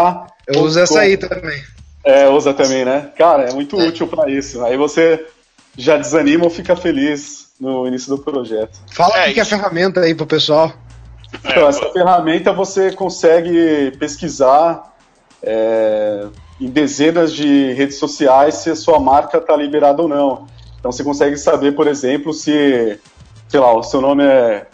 [0.47, 1.61] Eu uso essa aí também.
[2.07, 3.11] É, usa também, né?
[3.17, 3.87] Cara, é muito É.
[3.87, 4.63] útil pra isso.
[4.63, 5.25] Aí você
[5.77, 8.79] já desanima ou fica feliz no início do projeto.
[8.93, 10.71] Fala É, o que é a ferramenta aí pro pessoal.
[11.43, 14.95] Então, É, essa ferramenta você consegue pesquisar
[15.43, 16.27] é,
[16.61, 20.47] em dezenas de redes sociais se a sua marca está liberada ou não.
[20.79, 22.99] Então você consegue saber, por exemplo, se,
[23.49, 24.65] sei lá, o seu nome é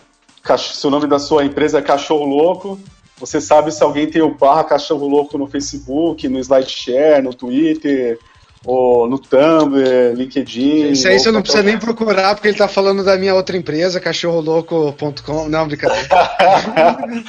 [0.57, 2.77] se o nome da sua empresa é Cachorro Louco,
[3.17, 8.19] você sabe se alguém tem o barra Cachorro Louco no Facebook, no SlideShare, no Twitter,
[8.65, 10.91] ou no Tumblr, LinkedIn.
[10.91, 13.99] Isso aí você não precisa nem procurar, porque ele tá falando da minha outra empresa,
[13.99, 15.49] cachorrolouco.com.
[15.49, 16.07] Não, brincadeira.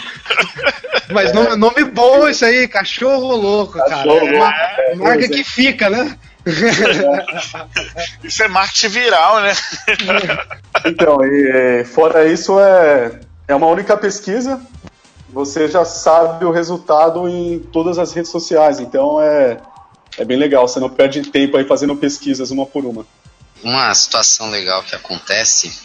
[1.12, 3.90] Mas nome, nome bom isso aí, cachorro louco, cara.
[3.90, 5.28] Cachorro É uma Louco, é, marca é.
[5.28, 6.16] que fica, né?
[8.22, 9.52] Isso é marketing viral, né?
[10.84, 13.18] Então, e, é, fora isso, é,
[13.48, 14.60] é uma única pesquisa.
[15.34, 18.78] Você já sabe o resultado em todas as redes sociais.
[18.78, 19.60] Então, é,
[20.16, 20.68] é bem legal.
[20.68, 23.04] Você não perde tempo aí fazendo pesquisas uma por uma.
[23.62, 25.76] uma situação legal que acontece,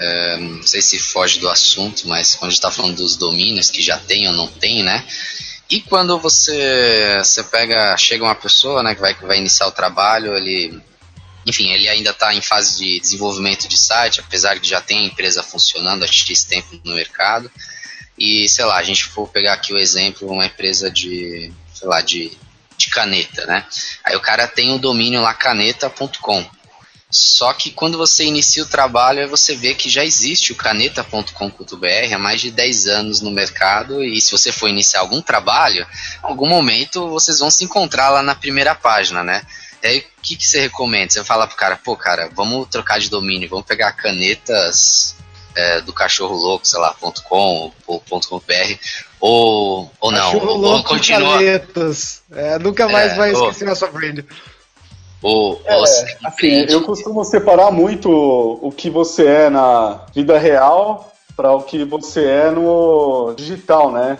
[0.00, 3.70] é, não sei se foge do assunto, mas quando a gente está falando dos domínios
[3.70, 5.06] que já tem ou não tem, né?
[5.70, 9.72] E quando você, você pega, chega uma pessoa, né, que vai, que vai iniciar o
[9.72, 10.82] trabalho, ele,
[11.46, 15.06] enfim, ele ainda está em fase de desenvolvimento de site, apesar de já tem a
[15.06, 17.48] empresa funcionando há X tempo no mercado.
[18.18, 22.00] E, sei lá, a gente for pegar aqui o exemplo, uma empresa de, sei lá,
[22.00, 22.32] de,
[22.76, 23.64] de caneta, né?
[24.04, 26.44] Aí o cara tem o domínio lá caneta.com.
[27.10, 32.18] Só que quando você inicia o trabalho, você vê que já existe o caneta.com.br há
[32.18, 35.86] mais de 10 anos no mercado e se você for iniciar algum trabalho,
[36.22, 39.42] em algum momento vocês vão se encontrar lá na primeira página, né?
[39.82, 41.10] E aí, o que, que você recomenda?
[41.10, 45.14] Você fala pro cara, pô, cara, vamos trocar de domínio, vamos pegar canetas
[45.54, 46.94] é, do cachorro louco, sei lá,
[47.24, 48.78] .com ou .com.br,
[49.20, 51.42] ou, ou não, Cachorro ou, ou louco continua.
[51.42, 53.42] É, nunca mais É, vai ô.
[53.44, 54.20] esquecer nossa brand.
[55.22, 61.12] ou, ou você Assim, eu costumo separar muito o que você é na vida real
[61.36, 64.18] para o que você é no digital, né?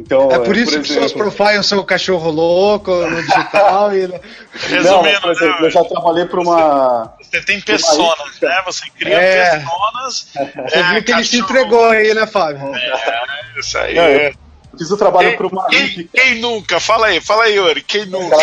[0.00, 4.08] Então, É por isso que seus exemplo- profiles são o cachorro louco no digital e.
[4.08, 4.20] Não,
[4.54, 7.12] Resumindo, por exemplo, né, eu já trabalhei para uma.
[7.20, 8.62] você tem personas, né?
[8.64, 9.50] Você cria É.
[9.50, 10.28] personas.
[10.68, 12.74] Você é, viu que ele se entregou aí, né, Fábio?
[12.74, 13.94] É, isso aí.
[13.94, 14.34] Não, eu
[14.78, 15.66] fiz o trabalho para uma.
[15.68, 16.80] Quem, quem nunca?
[16.80, 17.82] Fala aí, fala aí, Yuri.
[17.82, 18.36] Quem nunca?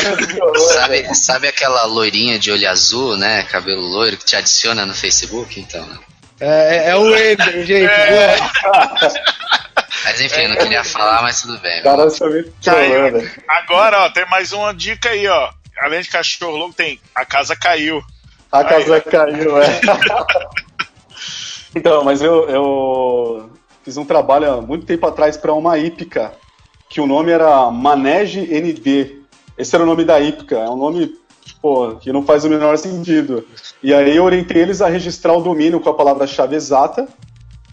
[0.74, 3.44] Sabe, sabe aquela loirinha de olho azul, né?
[3.44, 5.60] Cabelo loiro que te adiciona no Facebook?
[5.60, 5.98] Então, né?
[6.40, 7.86] É, é o Waver, gente.
[7.90, 8.36] É.
[10.04, 11.82] Mas enfim, eu não queria falar, mas tudo bem.
[11.82, 13.30] Cara, você me trolando.
[13.48, 15.50] Agora, ó, tem mais uma dica aí, ó.
[15.80, 18.04] Além de cachorro louco, tem A Casa Caiu.
[18.52, 19.82] A casa caiu, é.
[21.76, 23.50] então, mas eu, eu
[23.84, 26.34] fiz um trabalho há muito tempo atrás para uma hípica,
[26.90, 29.22] que o nome era Manege ND.
[29.58, 31.14] Esse era o nome da hípica, é um nome
[31.62, 33.46] pô, que não faz o menor sentido.
[33.84, 37.08] E aí eu orientei eles a registrar o domínio com a palavra-chave exata,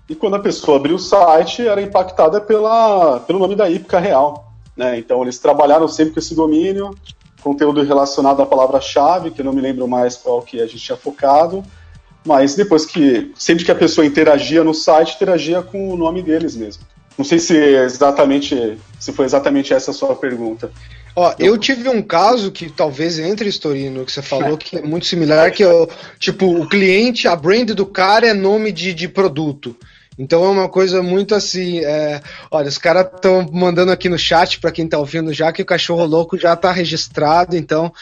[0.09, 4.53] e quando a pessoa abriu o site, era impactada pela, pelo nome da hípica real.
[4.77, 4.99] Né?
[4.99, 6.91] Então eles trabalharam sempre com esse domínio,
[7.43, 10.97] conteúdo relacionado à palavra-chave, que eu não me lembro mais qual que a gente tinha
[10.97, 11.65] focado,
[12.25, 16.57] mas depois que, sempre que a pessoa interagia no site, interagia com o nome deles
[16.57, 16.83] mesmo.
[17.17, 20.71] Não sei se exatamente, se foi exatamente essa a sua pergunta.
[21.17, 25.07] Ó, eu tive um caso que talvez entre, Storino, que você falou, que é muito
[25.07, 25.87] similar, que é
[26.19, 29.77] tipo, o cliente, a brand do cara é nome de, de produto.
[30.19, 31.81] Então é uma coisa muito assim.
[31.81, 32.21] É...
[32.51, 35.67] Olha, os caras estão mandando aqui no chat para quem tá ouvindo já que o
[35.67, 37.93] cachorro louco já tá registrado, então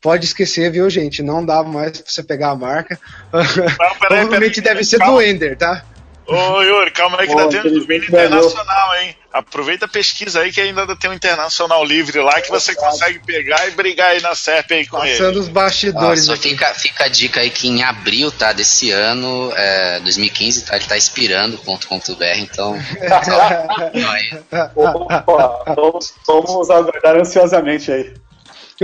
[0.00, 1.22] pode esquecer, viu, gente?
[1.22, 2.98] Não dá mais pra você pegar a marca.
[3.32, 5.14] Não, peraí, Provavelmente peraí, deve ser calma.
[5.14, 5.84] do Ender, tá?
[6.26, 9.16] Ô, Yuri, calma aí que tá tendo domínio internacional, hein?
[9.32, 13.66] Aproveita a pesquisa aí que ainda tem um internacional livre lá que você consegue pegar
[13.66, 15.18] e brigar aí na SERP aí com Passando ele.
[15.18, 16.26] Passando os bastidores.
[16.26, 20.76] Nossa, fica, fica a dica aí que em abril, tá, desse ano, é, 2015, tá,
[20.76, 22.76] ele tá expirando.com.br, então.
[24.76, 28.14] Opa, vamos, vamos aguardar ansiosamente aí.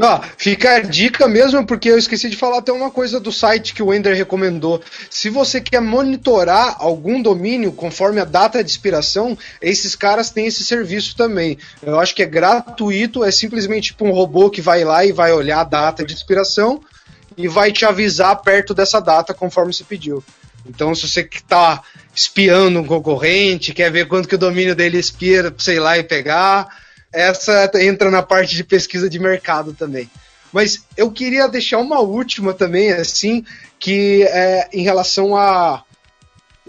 [0.01, 3.75] Ó, fica a dica mesmo, porque eu esqueci de falar até uma coisa do site
[3.75, 4.83] que o Ender recomendou.
[5.11, 10.65] Se você quer monitorar algum domínio conforme a data de expiração, esses caras têm esse
[10.65, 11.59] serviço também.
[11.83, 15.33] Eu acho que é gratuito, é simplesmente tipo um robô que vai lá e vai
[15.33, 16.81] olhar a data de expiração
[17.37, 20.23] e vai te avisar perto dessa data conforme você pediu.
[20.69, 21.83] Então, se você está
[22.15, 26.69] espiando um concorrente, quer ver quanto que o domínio dele expira, sei lá, e pegar
[27.13, 30.11] essa entra na parte de pesquisa de mercado também.
[30.53, 33.45] Mas eu queria deixar uma última também, assim,
[33.79, 35.85] que é em relação a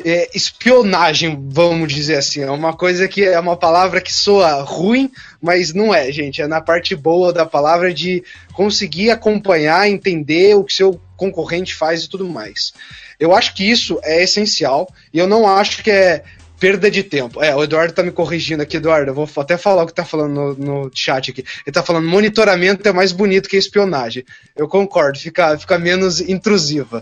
[0.04, 2.42] é, espionagem, vamos dizer assim.
[2.42, 5.12] É uma coisa que é uma palavra que soa ruim,
[5.42, 6.42] mas não é, gente.
[6.42, 8.24] É na parte boa da palavra de
[8.54, 12.74] conseguir acompanhar, entender o que seu concorrente faz e tudo mais.
[13.20, 16.24] Eu acho que isso é essencial e eu não acho que é
[16.60, 17.41] perda de tempo.
[17.41, 19.12] É, o Eduardo tá me corrigindo aqui, Eduardo.
[19.12, 21.43] Eu vou até falar o que tá falando no, no, chat aqui.
[21.66, 24.26] Ele tá falando monitoramento é mais bonito que espionagem.
[24.55, 27.01] Eu concordo, fica, fica menos intrusiva.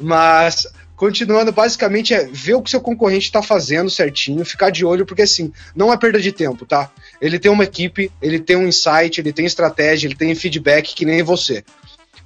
[0.00, 5.04] Mas, continuando, basicamente é ver o que seu concorrente está fazendo certinho, ficar de olho,
[5.04, 6.90] porque assim, não é perda de tempo, tá?
[7.20, 11.04] Ele tem uma equipe, ele tem um insight, ele tem estratégia, ele tem feedback que
[11.04, 11.64] nem você.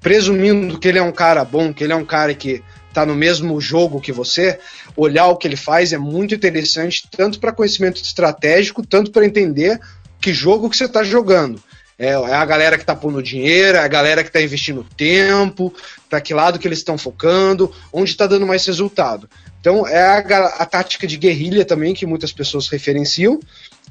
[0.03, 2.63] Presumindo que ele é um cara bom, que ele é um cara que
[2.93, 4.59] tá no mesmo jogo que você,
[4.97, 9.81] olhar o que ele faz é muito interessante, tanto para conhecimento estratégico, tanto para entender
[10.21, 11.63] que jogo que você está jogando.
[11.99, 15.73] É, é, a galera que está pondo dinheiro, é a galera que está investindo tempo,
[16.09, 19.29] para que lado que eles estão focando, onde está dando mais resultado.
[19.61, 20.19] Então é a,
[20.59, 23.39] a tática de guerrilha também que muitas pessoas referenciam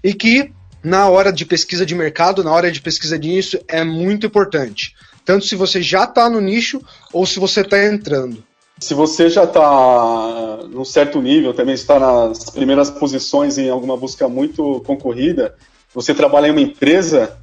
[0.03, 0.51] e que
[0.83, 4.95] na hora de pesquisa de mercado, na hora de pesquisa disso, é muito importante.
[5.23, 6.81] Tanto se você já está no nicho
[7.13, 8.43] ou se você está entrando
[8.81, 14.27] se você já está num certo nível, também está nas primeiras posições em alguma busca
[14.27, 15.55] muito concorrida,
[15.93, 17.37] você trabalha em uma empresa,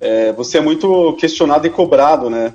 [0.00, 2.54] é, você é muito questionado e cobrado, né?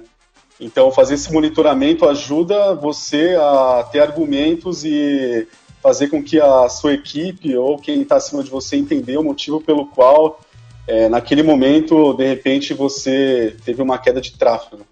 [0.59, 5.47] Então, fazer esse monitoramento ajuda você a ter argumentos e
[5.83, 9.61] fazer com que a sua equipe ou quem está acima de você entender o motivo
[9.61, 10.39] pelo qual,
[10.87, 14.83] é, naquele momento, de repente, você teve uma queda de tráfego.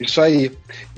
[0.00, 0.50] Isso aí.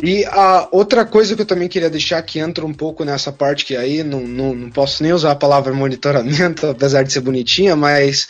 [0.02, 3.64] E a outra coisa que eu também queria deixar que entra um pouco nessa parte
[3.64, 7.76] que aí não, não, não posso nem usar a palavra monitoramento, apesar de ser bonitinha,
[7.76, 8.26] mas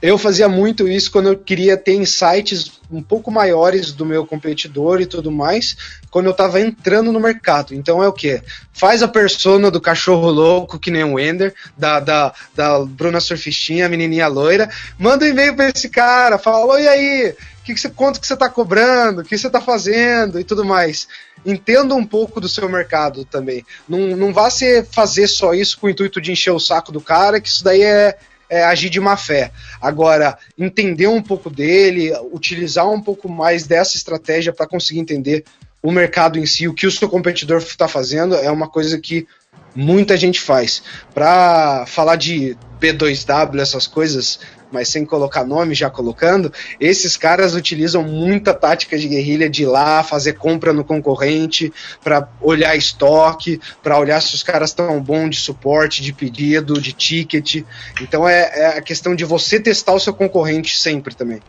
[0.00, 5.00] eu fazia muito isso quando eu queria ter insights um pouco maiores do meu competidor
[5.00, 5.76] e tudo mais,
[6.10, 7.74] quando eu estava entrando no mercado.
[7.74, 8.40] Então é o que?
[8.72, 13.86] Faz a persona do cachorro louco, que nem o Ender, da, da, da Bruna Surfistinha,
[13.86, 17.34] a menininha loira, manda um e-mail para esse cara, fala, e aí,
[17.64, 20.64] que, que você, quanto que você está cobrando, o que você está fazendo e tudo
[20.64, 21.06] mais.
[21.44, 23.64] Entenda um pouco do seu mercado também.
[23.88, 27.00] Não, não vá ser fazer só isso com o intuito de encher o saco do
[27.00, 28.18] cara, que isso daí é,
[28.50, 29.50] é agir de má fé.
[29.80, 35.44] Agora, entender um pouco dele, utilizar um pouco mais dessa estratégia para conseguir entender
[35.82, 39.26] o mercado em si, o que o seu competidor está fazendo, é uma coisa que
[39.74, 40.82] muita gente faz.
[41.14, 44.40] Para falar de B2W, essas coisas,
[44.70, 49.66] mas sem colocar nome, já colocando, esses caras utilizam muita tática de guerrilha de ir
[49.66, 55.28] lá fazer compra no concorrente, para olhar estoque, para olhar se os caras estão bom
[55.28, 57.64] de suporte, de pedido, de ticket.
[58.00, 61.40] Então é, é a questão de você testar o seu concorrente sempre também.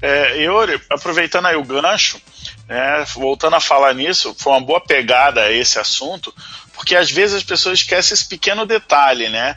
[0.00, 2.20] É, Yuri, aproveitando aí o gancho,
[2.68, 6.34] né, voltando a falar nisso, foi uma boa pegada esse assunto,
[6.82, 9.54] porque às vezes as pessoas esquecem esse pequeno detalhe, né?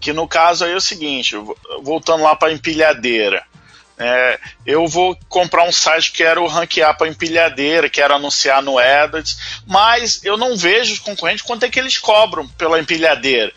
[0.00, 1.34] Que no caso aí é o seguinte,
[1.82, 3.42] voltando lá para empilhadeira.
[3.98, 9.36] É, eu vou comprar um site que quero ranquear para empilhadeira, quero anunciar no AdWords,
[9.66, 13.52] mas eu não vejo os concorrentes quanto é que eles cobram pela empilhadeira.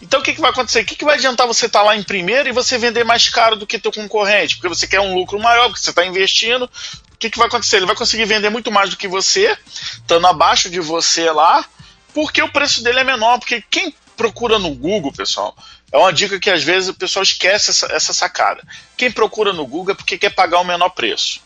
[0.00, 0.82] Então o que, que vai acontecer?
[0.82, 3.28] O que, que vai adiantar você estar tá lá em primeiro e você vender mais
[3.28, 4.54] caro do que teu concorrente?
[4.54, 6.70] Porque você quer um lucro maior, porque você está investindo.
[7.12, 7.78] O que, que vai acontecer?
[7.78, 11.68] Ele vai conseguir vender muito mais do que você, estando abaixo de você lá,
[12.14, 13.38] porque o preço dele é menor.
[13.38, 15.56] Porque quem procura no Google, pessoal,
[15.90, 18.62] é uma dica que às vezes o pessoal esquece essa, essa sacada.
[18.96, 21.40] Quem procura no Google é porque quer pagar o menor preço.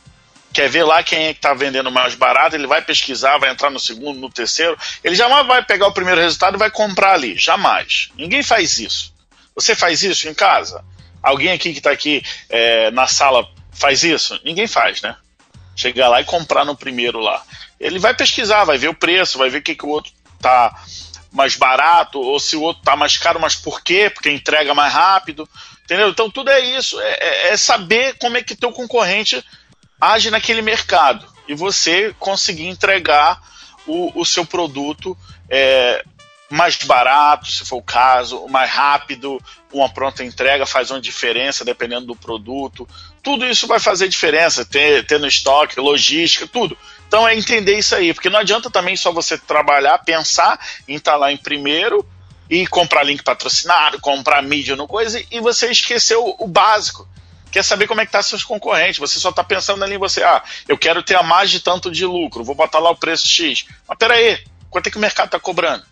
[0.52, 3.70] quer ver lá quem é que está vendendo mais barato, ele vai pesquisar, vai entrar
[3.70, 7.36] no segundo, no terceiro, ele jamais vai pegar o primeiro resultado e vai comprar ali,
[7.36, 8.08] jamais.
[8.16, 9.12] Ninguém faz isso.
[9.54, 10.84] Você faz isso em casa?
[11.22, 14.40] Alguém aqui que está aqui é, na sala faz isso?
[14.44, 15.16] Ninguém faz, né?
[15.74, 17.42] Chegar lá e comprar no primeiro lá.
[17.78, 20.74] Ele vai pesquisar, vai ver o preço, vai ver o que, que o outro tá
[21.32, 24.10] mais barato, ou se o outro tá mais caro, mas por quê?
[24.10, 25.48] Porque entrega mais rápido.
[25.84, 26.08] Entendeu?
[26.08, 29.44] Então tudo é isso, é, é, é saber como é que teu concorrente
[30.00, 33.40] age naquele mercado e você conseguir entregar
[33.86, 35.16] o, o seu produto
[35.48, 36.04] é,
[36.50, 39.40] mais barato, se for o caso, mais rápido,
[39.72, 42.88] uma pronta entrega faz uma diferença dependendo do produto.
[43.22, 46.76] Tudo isso vai fazer diferença, ter, ter no estoque, logística, tudo.
[47.06, 51.16] Então é entender isso aí, porque não adianta também só você trabalhar, pensar em estar
[51.16, 52.06] lá em primeiro
[52.48, 57.08] e comprar link patrocinado, comprar mídia no coisa, e você esqueceu o básico.
[57.50, 58.98] Quer saber como é que tá seus concorrentes?
[58.98, 61.90] Você só está pensando ali em você, ah, eu quero ter a mais de tanto
[61.90, 63.66] de lucro, vou botar lá o preço X.
[63.88, 64.38] Mas peraí,
[64.68, 65.84] quanto é que o mercado está cobrando?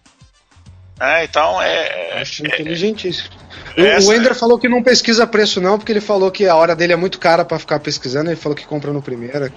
[1.00, 2.20] É, então é.
[2.20, 3.30] Acho é, inteligentíssimo.
[3.76, 6.76] É, o Ender falou que não pesquisa preço, não, porque ele falou que a hora
[6.76, 9.52] dele é muito cara para ficar pesquisando, ele falou que compra no primeiro.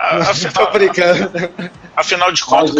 [0.00, 0.70] Afinal,
[1.96, 2.74] afinal de contas,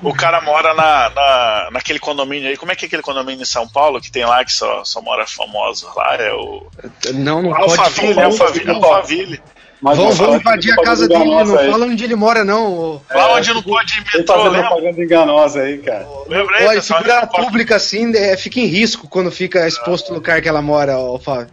[0.00, 2.56] o cara mora na, na, naquele condomínio aí.
[2.56, 5.02] Como é que é aquele condomínio em São Paulo que tem lá que só, só
[5.02, 6.14] mora famoso lá?
[6.14, 6.66] É o.
[7.14, 9.42] Não, não Alphaville, pode Alphaville, Alphaville.
[9.82, 11.70] Mas vamos, vamos invadir a casa dele, não aí.
[11.70, 13.02] fala onde ele mora, não.
[13.10, 16.06] Lá onde não pode ir metrô, fazendo propaganda enganosa aí, cara.
[16.28, 20.40] Lembra aí, Olha, figura pública assim, é, fica em risco quando fica exposto no lugar
[20.40, 21.48] que ela mora, ó, Fábio.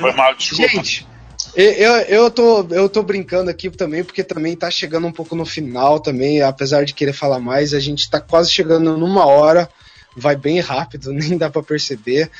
[0.00, 0.68] Foi mal, desculpa.
[0.68, 1.06] Gente,
[1.54, 5.44] eu, eu, tô, eu tô brincando aqui também, porque também tá chegando um pouco no
[5.44, 9.68] final também, apesar de querer falar mais, a gente tá quase chegando numa hora,
[10.16, 12.30] vai bem rápido, nem dá para perceber.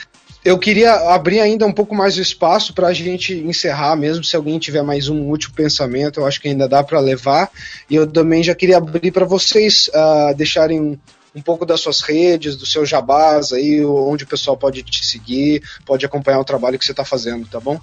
[0.44, 4.34] Eu queria abrir ainda um pouco mais o espaço para a gente encerrar, mesmo se
[4.34, 7.48] alguém tiver mais um último pensamento, eu acho que ainda dá para levar.
[7.88, 10.98] E eu também já queria abrir para vocês uh, deixarem
[11.32, 15.62] um, pouco das suas redes, do seu jabás aí, onde o pessoal pode te seguir,
[15.86, 17.80] pode acompanhar o trabalho que você está fazendo, tá bom?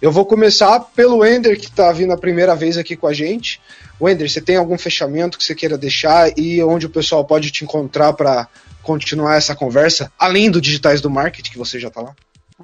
[0.00, 3.60] Eu vou começar pelo Ender, que está vindo a primeira vez aqui com a gente.
[4.00, 7.64] Wender, você tem algum fechamento que você queira deixar e onde o pessoal pode te
[7.64, 8.48] encontrar para
[8.82, 12.14] continuar essa conversa, além do Digitais do Marketing, que você já está lá?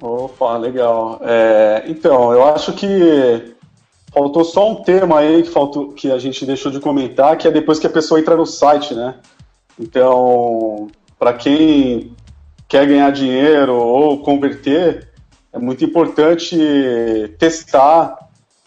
[0.01, 1.21] Opa, legal.
[1.23, 3.55] É, então, eu acho que
[4.11, 7.51] faltou só um tema aí que, faltou, que a gente deixou de comentar, que é
[7.51, 9.15] depois que a pessoa entra no site, né?
[9.79, 10.87] Então,
[11.19, 12.15] para quem
[12.67, 15.07] quer ganhar dinheiro ou converter,
[15.57, 16.55] é muito importante
[17.37, 18.15] testar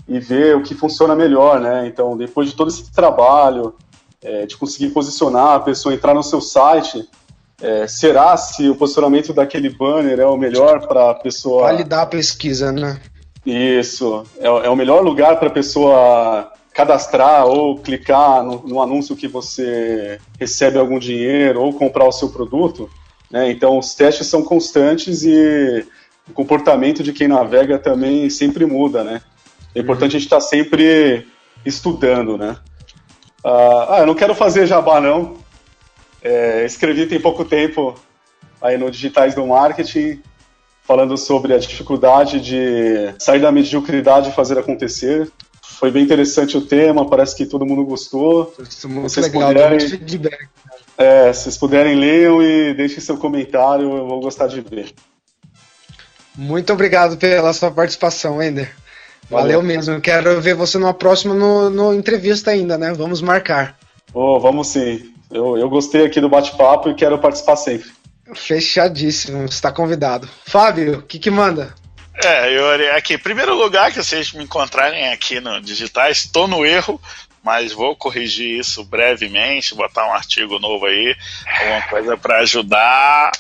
[0.09, 1.86] e ver o que funciona melhor, né?
[1.86, 3.74] Então, depois de todo esse trabalho
[4.22, 7.09] é, de conseguir posicionar a pessoa entrar no seu site,
[7.62, 12.07] é, será se o posicionamento daquele banner é o melhor para a pessoa validar a
[12.07, 13.01] pesquisa, né?
[13.47, 19.16] Isso é, é o melhor lugar para a pessoa cadastrar ou clicar no, no, anúncio
[19.16, 22.88] que você recebe algum dinheiro ou comprar o seu produto.
[23.30, 23.51] Né?
[23.51, 25.86] Então, os testes são constantes e
[26.31, 29.20] o comportamento de quem navega também sempre muda, né?
[29.74, 30.16] É importante uhum.
[30.16, 31.26] a gente estar tá sempre
[31.64, 32.57] estudando, né?
[33.45, 35.39] Ah, eu não quero fazer jabá, não.
[36.22, 37.95] É, escrevi tem pouco tempo
[38.61, 40.20] aí no Digitais do Marketing,
[40.85, 45.31] falando sobre a dificuldade de sair da mediocridade e fazer acontecer.
[45.62, 48.53] Foi bem interessante o tema, parece que todo mundo gostou.
[48.61, 50.49] Isso muito vocês legal, puderem, feedback.
[50.99, 54.93] É, se vocês puderem, leiam e deixem seu comentário, eu vou gostar de ver.
[56.37, 58.74] Muito obrigado pela sua participação, Ender.
[59.28, 60.01] Valeu, Valeu mesmo.
[60.01, 62.93] quero ver você numa próxima no, no entrevista ainda, né?
[62.93, 63.78] Vamos marcar.
[64.12, 65.14] Oh, vamos sim.
[65.31, 67.89] Eu, eu gostei aqui do bate-papo e quero participar sempre.
[68.35, 70.28] Fechadíssimo, está convidado.
[70.45, 71.74] Fábio, o que, que manda?
[72.22, 77.01] É, eu aqui, primeiro lugar que vocês me encontrarem aqui no Digitais, estou no erro,
[77.43, 81.16] mas vou corrigir isso brevemente, botar um artigo novo aí,
[81.61, 83.33] alguma coisa para ajudar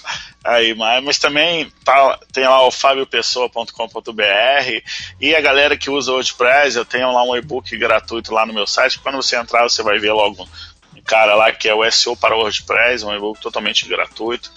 [0.44, 4.82] aí, mas, mas também tá, tem lá o fabiopessoa.com.br
[5.20, 8.54] e a galera que usa o WordPress, eu tenho lá um e-book gratuito lá no
[8.54, 10.48] meu site, quando você entrar você vai ver logo
[10.96, 14.50] um cara lá que é o SEO para o WordPress, um e-book totalmente gratuito,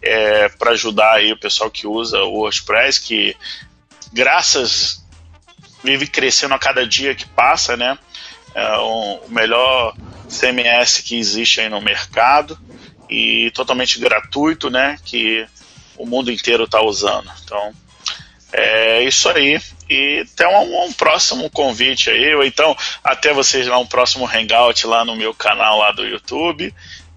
[0.00, 3.36] é, para ajudar aí o pessoal que usa o WordPress, que
[4.12, 5.04] graças
[5.82, 7.98] vive crescendo a cada dia que passa, né?
[8.54, 9.94] É um, o melhor
[10.28, 12.58] CMS que existe aí no mercado
[13.08, 14.96] e totalmente gratuito, né?
[15.04, 15.46] Que
[15.96, 17.30] o mundo inteiro está usando.
[17.44, 17.72] Então,
[18.52, 19.60] é isso aí.
[19.88, 24.86] E até um, um, próximo convite aí, ou então até vocês lá um próximo hangout
[24.86, 26.72] lá no meu canal lá do YouTube.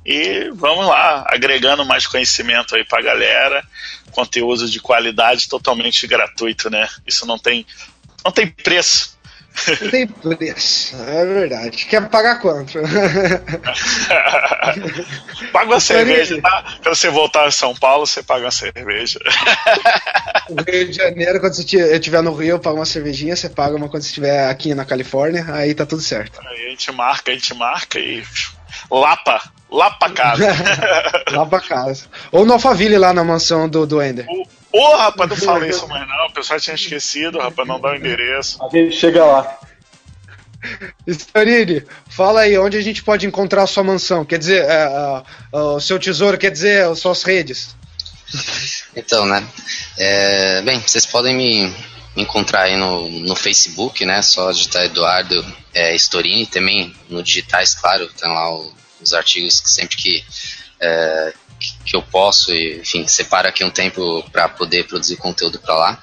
[0.05, 3.61] E vamos lá, agregando mais conhecimento aí pra galera,
[4.11, 6.87] conteúdo de qualidade totalmente gratuito, né?
[7.05, 7.65] Isso não tem,
[8.23, 9.16] não tem preço.
[9.81, 11.85] Não tem preço, é verdade.
[11.85, 12.79] Quer pagar quanto?
[15.51, 16.63] paga uma cerveja, tá?
[16.83, 19.19] Quando você voltar a São Paulo, você paga uma cerveja.
[20.69, 21.63] Rio de Janeiro, quando você
[21.95, 24.85] estiver no Rio, eu pago uma cervejinha, você paga uma quando você estiver aqui na
[24.85, 26.39] Califórnia, aí tá tudo certo.
[26.45, 28.23] Aí a gente marca, a gente marca e.
[28.91, 29.41] Lapa,
[29.71, 30.45] lá pra casa.
[31.31, 32.05] lá pra casa.
[32.31, 34.25] Ou no Alphaville, lá na mansão do, do Ender.
[34.71, 36.27] Ô, oh, rapaz, não fala isso mais não.
[36.27, 38.61] O pessoal tinha esquecido, rapaz, não dá o endereço.
[38.63, 39.59] A gente chega lá.
[41.07, 44.25] Storini, fala aí, onde a gente pode encontrar a sua mansão?
[44.25, 47.75] Quer dizer, é, o seu tesouro, quer dizer, as suas redes.
[48.95, 49.47] Então, né?
[49.97, 51.67] É, bem, vocês podem me,
[52.15, 54.21] me, encontrar aí no, no Facebook, né?
[54.21, 59.69] Só digitar Eduardo é, Storini, também no Digitais, claro, tem lá o, os artigos que
[59.69, 60.25] sempre que,
[60.79, 61.33] é,
[61.85, 66.01] que eu posso, e, enfim, separo aqui um tempo para poder produzir conteúdo para lá.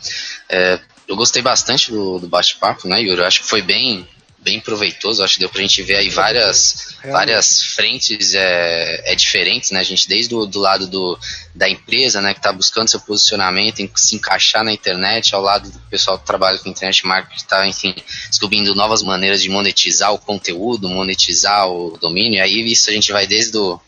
[0.49, 3.21] É, eu gostei bastante do, do bate-papo, né, Yuri?
[3.21, 4.07] Eu acho que foi bem
[4.45, 5.25] bem proveitoso.
[5.25, 9.81] Acho que deu pra gente ver aí várias, várias frentes é, é diferentes, né?
[9.81, 11.19] A gente desde o do lado do,
[11.55, 15.71] da empresa, né, que está buscando seu posicionamento, em se encaixar na internet, ao lado
[15.71, 17.95] do pessoal que trabalha com internet marketing, que está, enfim,
[18.29, 22.37] descobrindo novas maneiras de monetizar o conteúdo, monetizar o domínio.
[22.37, 23.81] E aí isso a gente vai desde o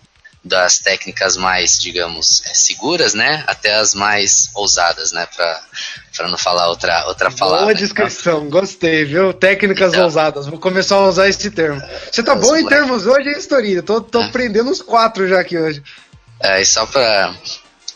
[0.46, 6.68] das técnicas mais, digamos, é, seguras, né, até as mais ousadas, né, para não falar
[6.68, 7.64] outra outra palavra.
[7.64, 8.50] Boa descrição, então.
[8.50, 9.32] gostei, viu?
[9.32, 10.46] Técnicas então, ousadas.
[10.46, 11.82] Vou começar a usar esse termo.
[12.10, 13.82] Você tá bom em termos hoje, hein, Storinha?
[13.82, 14.24] Tô, tô é.
[14.26, 15.82] aprendendo uns quatro já aqui hoje.
[16.40, 17.34] É, e só para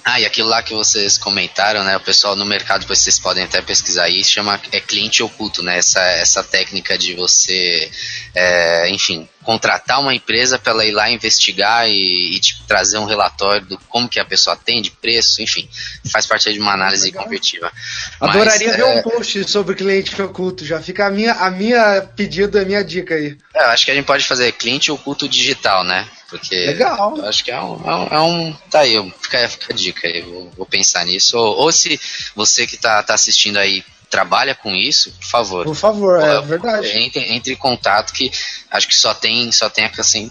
[0.05, 1.97] ah, e aquilo lá que vocês comentaram, né?
[1.97, 5.79] O pessoal no mercado, depois vocês podem até pesquisar aí, chama é cliente oculto, né?
[5.79, 7.91] Essa, essa técnica de você,
[8.35, 13.05] é, enfim, contratar uma empresa para ela ir lá investigar e, e tipo, trazer um
[13.05, 15.69] relatório do como que a pessoa atende, preço, enfim,
[16.11, 17.25] faz parte de uma análise Legal.
[17.25, 17.73] competitiva.
[18.21, 18.99] Adoraria Mas, ver é...
[18.99, 23.15] um post sobre cliente oculto, já fica a minha, a minha pedido, a minha dica
[23.15, 23.37] aí.
[23.55, 26.07] É, eu acho que a gente pode fazer cliente oculto digital, né?
[26.31, 27.17] Porque Legal.
[27.17, 30.07] eu acho que é um, é um, é um tá aí, fica, fica a dica
[30.07, 31.37] aí, vou, vou pensar nisso.
[31.37, 32.01] Ou, ou, se
[32.37, 35.65] você que tá, tá assistindo aí trabalha com isso, por favor.
[35.65, 36.89] Por favor, é verdade.
[36.99, 38.31] Entre, entre em contato que
[38.71, 39.89] acho que só tem, só tem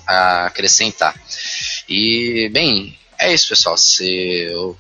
[0.08, 1.16] a acrescentar.
[1.88, 3.78] E, bem, é isso, pessoal.
[3.78, 4.06] Se,
[4.50, 4.78] eu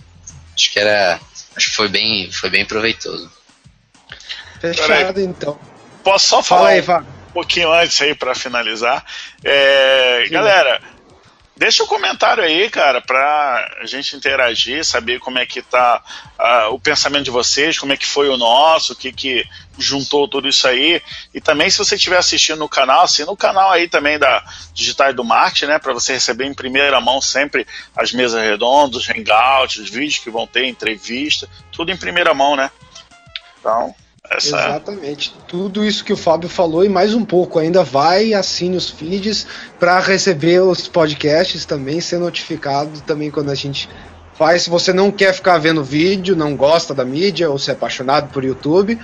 [0.55, 1.19] acho que era.
[1.55, 3.29] Acho que foi bem, foi bem proveitoso.
[4.61, 5.59] Fechado, então.
[6.03, 9.03] Posso só falar Fala aí, um pouquinho antes aí para finalizar?
[9.43, 10.81] É, galera,
[11.59, 16.01] Deixa o um comentário aí, cara, pra gente interagir, saber como é que tá
[16.39, 19.45] uh, o pensamento de vocês, como é que foi o nosso, o que que
[19.77, 21.01] juntou tudo isso aí.
[21.33, 24.41] E também se você estiver assistindo no canal, assina no canal aí também da
[24.73, 29.09] Digitais do Marketing, né, para você receber em primeira mão sempre as mesas redondas, os
[29.09, 32.71] hangouts, os vídeos que vão ter, entrevista, tudo em primeira mão, né?
[33.59, 33.93] Então,
[34.29, 34.47] essa...
[34.47, 35.33] Exatamente.
[35.47, 37.59] Tudo isso que o Fábio falou e mais um pouco.
[37.59, 39.47] Ainda vai, assine os feeds
[39.79, 43.89] para receber os podcasts também, ser notificado também quando a gente
[44.33, 44.63] faz.
[44.63, 48.31] Se você não quer ficar vendo vídeo, não gosta da mídia ou se é apaixonado
[48.31, 48.99] por YouTube,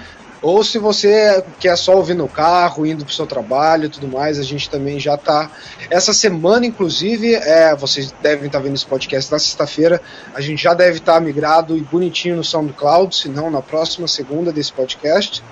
[0.45, 4.07] ou se você quer só ouvir no carro, indo para o seu trabalho e tudo
[4.07, 5.49] mais, a gente também já está.
[5.89, 9.99] Essa semana, inclusive, é, vocês devem estar tá vendo esse podcast na sexta-feira,
[10.35, 14.07] a gente já deve estar tá migrado e bonitinho no SoundCloud, se não na próxima
[14.07, 15.43] segunda desse podcast.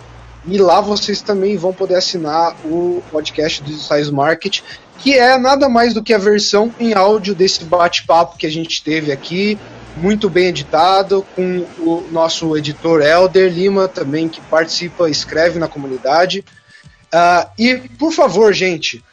[0.45, 4.61] E lá vocês também vão poder assinar o podcast do Size Market,
[4.99, 8.83] que é nada mais do que a versão em áudio desse bate-papo que a gente
[8.83, 9.57] teve aqui,
[9.95, 16.43] muito bem editado, com o nosso editor Elder Lima também, que participa, escreve na comunidade.
[17.13, 19.03] Uh, e, por favor, gente,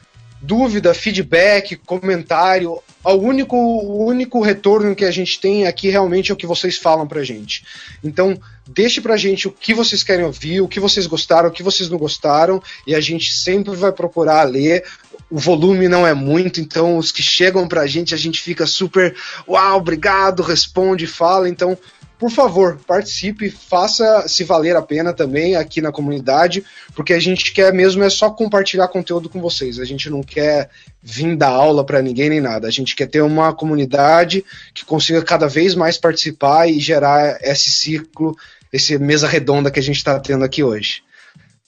[0.41, 6.35] dúvida, feedback, comentário, o único, o único retorno que a gente tem aqui realmente é
[6.35, 7.65] o que vocês falam pra gente.
[8.03, 11.63] Então, deixe pra gente o que vocês querem ouvir, o que vocês gostaram, o que
[11.63, 14.85] vocês não gostaram, e a gente sempre vai procurar ler
[15.31, 19.15] o volume não é muito, então os que chegam pra gente, a gente fica super,
[19.49, 21.79] uau, obrigado, responde, fala, então,
[22.19, 26.63] por favor, participe, faça se valer a pena também aqui na comunidade,
[26.95, 29.79] porque a gente quer mesmo é só compartilhar conteúdo com vocês.
[29.79, 30.69] A gente não quer
[31.03, 32.69] vir dar aula para ninguém nem nada.
[32.69, 34.45] A gente quer ter uma comunidade
[34.75, 38.37] que consiga cada vez mais participar e gerar esse ciclo,
[38.71, 41.03] esse mesa redonda que a gente está tendo aqui hoje.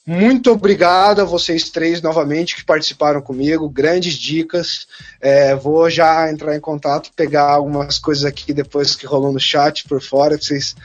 [0.05, 3.69] Muito obrigado a vocês três novamente que participaram comigo.
[3.69, 4.85] Grandes dicas.
[5.21, 9.87] É, vou já entrar em contato, pegar algumas coisas aqui depois que rolou no chat
[9.87, 10.37] por fora.
[10.37, 10.75] Vocês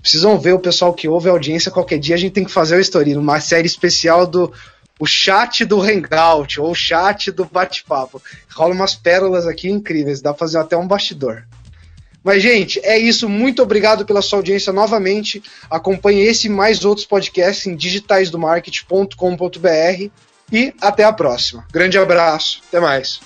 [0.00, 1.72] precisam ver o pessoal que ouve a audiência.
[1.72, 4.52] Qualquer dia a gente tem que fazer o Story, uma série especial do
[5.00, 8.20] o chat do Hangout ou o chat do bate-papo.
[8.52, 10.20] Rola umas pérolas aqui incríveis.
[10.20, 11.44] Dá pra fazer até um bastidor.
[12.22, 13.28] Mas, gente, é isso.
[13.28, 15.42] Muito obrigado pela sua audiência novamente.
[15.70, 20.10] Acompanhe esse e mais outros podcasts em digitaisdomarket.com.br
[20.52, 21.66] e até a próxima.
[21.72, 22.62] Grande abraço.
[22.68, 23.20] Até mais.